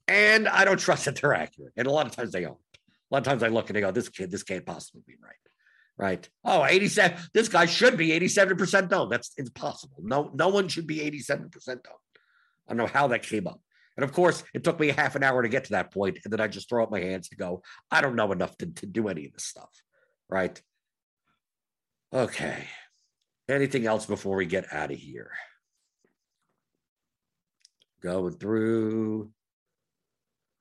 [0.08, 1.74] and I don't trust that they're accurate.
[1.76, 2.58] And a lot of times they aren't.
[2.58, 5.14] A lot of times I look and I go, "This kid, this can't possibly be
[5.22, 5.45] right."
[5.98, 6.28] Right?
[6.44, 7.18] Oh, 87.
[7.32, 9.08] This guy should be 87% down.
[9.08, 9.96] That's impossible.
[10.02, 11.80] No, no one should be 87% down.
[12.68, 13.60] I don't know how that came up.
[13.96, 16.18] And of course, it took me a half an hour to get to that point,
[16.22, 18.66] and then I just throw up my hands to go, I don't know enough to,
[18.66, 19.70] to do any of this stuff.
[20.28, 20.60] Right?
[22.12, 22.64] Okay.
[23.48, 25.30] Anything else before we get out of here?
[28.02, 29.30] Going through.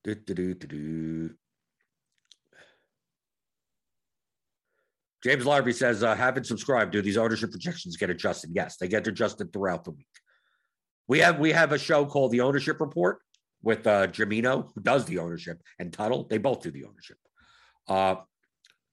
[0.03, 1.36] Do, do, do, do, do.
[5.26, 6.91] James Larby says, uh, haven't subscribed.
[6.91, 8.51] Do these ownership projections get adjusted?
[8.53, 10.05] Yes, they get adjusted throughout the week.
[11.07, 13.17] We have we have a show called the Ownership Report
[13.63, 16.28] with uh Jamino, who does the ownership, and Tuttle.
[16.30, 17.17] They both do the ownership.
[17.88, 18.17] Uh,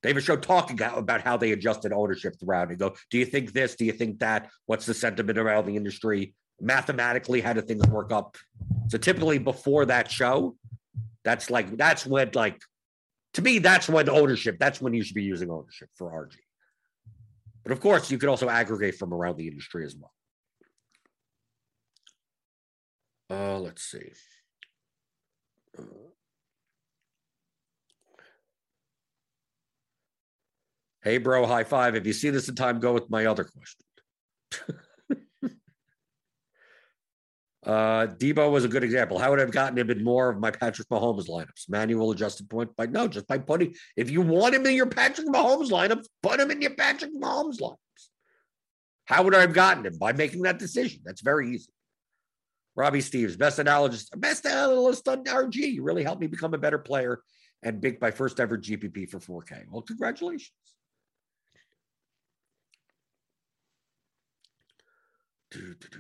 [0.03, 3.27] they have a show talking about how they adjusted ownership throughout and go, do you
[3.27, 3.77] think this?
[3.77, 4.49] Do you think that?
[4.65, 6.35] What's the sentiment around the industry?
[6.63, 8.39] Mathematically, how do things work up?
[8.89, 10.57] So typically before that show,
[11.25, 12.59] that's like that's when like
[13.35, 16.37] to me, that's when ownership, that's when you should be using ownership for RG.
[17.63, 20.13] But of course, you could also aggregate from around the industry as well.
[23.31, 24.13] Uh, let's see.
[25.79, 25.83] Uh,
[31.03, 31.97] Hey, bro, high five.
[31.97, 34.79] If you see this in time, go with my other question.
[37.65, 39.19] Uh, Deebo was a good example.
[39.19, 41.69] How would I have gotten him in more of my Patrick Mahomes lineups?
[41.69, 43.75] Manual adjusted point by no, just by putting.
[43.97, 47.61] If you want him in your Patrick Mahomes lineups, put him in your Patrick Mahomes
[47.61, 47.77] lineups.
[49.05, 51.03] How would I have gotten him by making that decision?
[51.05, 51.71] That's very easy.
[52.75, 55.57] Robbie Steves, best analyst, best analyst on RG.
[55.57, 57.21] You really helped me become a better player
[57.63, 59.65] and big my first ever GPP for 4K.
[59.71, 60.51] Well, congratulations.
[65.51, 65.99] Do, do, do,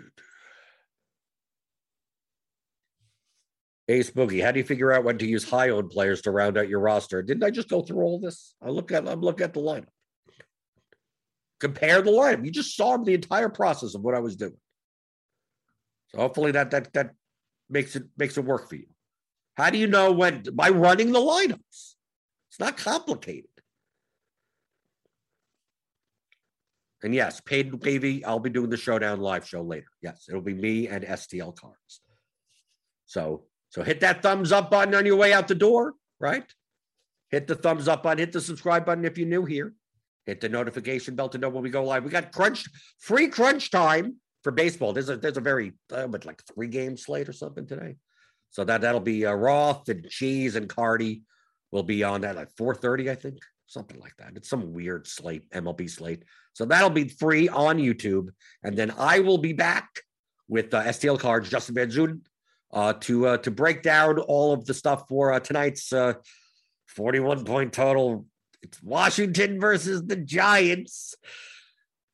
[3.92, 6.56] Ace Boogie, how do you figure out when to use high owned players to round
[6.56, 7.22] out your roster?
[7.22, 8.54] Didn't I just go through all this?
[8.62, 9.86] I look at I'm looking at the lineup.
[11.60, 12.44] Compare the lineup.
[12.44, 14.56] You just saw the entire process of what I was doing.
[16.08, 17.10] So hopefully that that that
[17.68, 18.86] makes it makes it work for you.
[19.56, 21.58] How do you know when by running the lineups?
[22.50, 23.50] It's not complicated.
[27.02, 29.88] And yes, paid Pavey, I'll be doing the showdown live show later.
[30.00, 32.00] Yes, it'll be me and STL cards.
[33.06, 36.44] So so hit that thumbs up button on your way out the door, right?
[37.30, 39.72] Hit the thumbs up button, hit the subscribe button if you're new here.
[40.26, 42.04] Hit the notification bell to know when we go live.
[42.04, 42.66] We got crunch
[43.00, 44.92] free crunch time for baseball.
[44.92, 47.96] There's a there's a very uh, what, like three game slate or something today.
[48.50, 51.22] So that that'll be uh, Roth and Cheese and Carty
[51.70, 54.32] will be on that at 4:30, I think, something like that.
[54.36, 56.24] It's some weird slate, MLB slate.
[56.52, 58.28] So that'll be free on YouTube,
[58.62, 59.88] and then I will be back
[60.46, 61.90] with uh, STL cards, Justin Van
[62.72, 66.14] uh, to uh, to break down all of the stuff for uh, tonight's uh,
[66.88, 68.26] 41 point total.
[68.62, 71.14] It's Washington versus the Giants.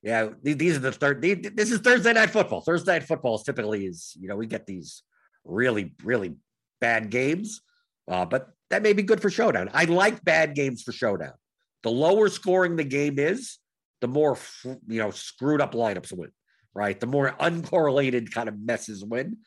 [0.03, 1.21] Yeah, these are the third.
[1.23, 2.61] This is Thursday night football.
[2.61, 5.03] Thursday night football is typically is you know we get these
[5.45, 6.37] really really
[6.81, 7.61] bad games,
[8.09, 9.71] uh, but that may be good for showdown.
[9.73, 11.35] I like bad games for showdown.
[11.83, 13.59] The lower scoring the game is,
[14.01, 16.31] the more you know screwed up lineups win.
[16.75, 19.39] Right, the more uncorrelated kind of messes win.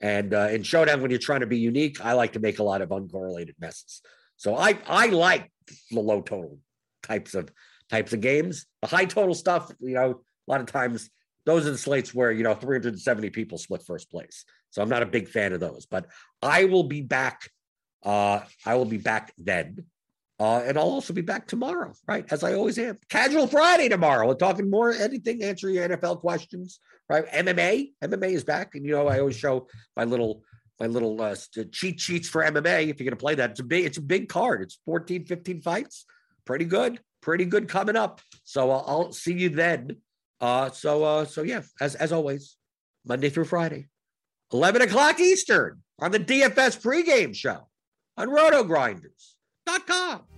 [0.00, 2.62] And uh, in showdown, when you're trying to be unique, I like to make a
[2.62, 4.00] lot of uncorrelated messes.
[4.36, 5.50] So I I like
[5.90, 6.58] the low total
[7.02, 7.50] types of
[7.90, 8.66] types of games.
[8.82, 11.10] The high total stuff, you know, a lot of times
[11.46, 14.44] those are the slates where you know 370 people split first place.
[14.70, 15.86] So I'm not a big fan of those.
[15.86, 16.06] But
[16.42, 17.50] I will be back.
[18.04, 19.84] Uh, I will be back then.
[20.40, 22.24] Uh, and I'll also be back tomorrow, right?
[22.30, 22.98] As I always am.
[23.08, 24.26] Casual Friday tomorrow.
[24.28, 26.78] We're talking more anything, answer your NFL questions,
[27.08, 27.26] right?
[27.32, 29.66] MMA, MMA is back, and you know I always show
[29.96, 30.44] my little
[30.78, 31.34] my little uh,
[31.72, 32.88] cheat sheets for MMA.
[32.88, 34.62] If you're going to play that, it's a big it's a big card.
[34.62, 36.04] It's 14, 15 fights,
[36.44, 38.20] pretty good, pretty good coming up.
[38.44, 39.96] So uh, I'll see you then.
[40.40, 42.56] Uh, so uh, so yeah, as as always,
[43.04, 43.88] Monday through Friday,
[44.52, 47.66] 11 o'clock Eastern on the DFS pregame show
[48.16, 48.28] on
[49.68, 50.37] RotoGrinders.com.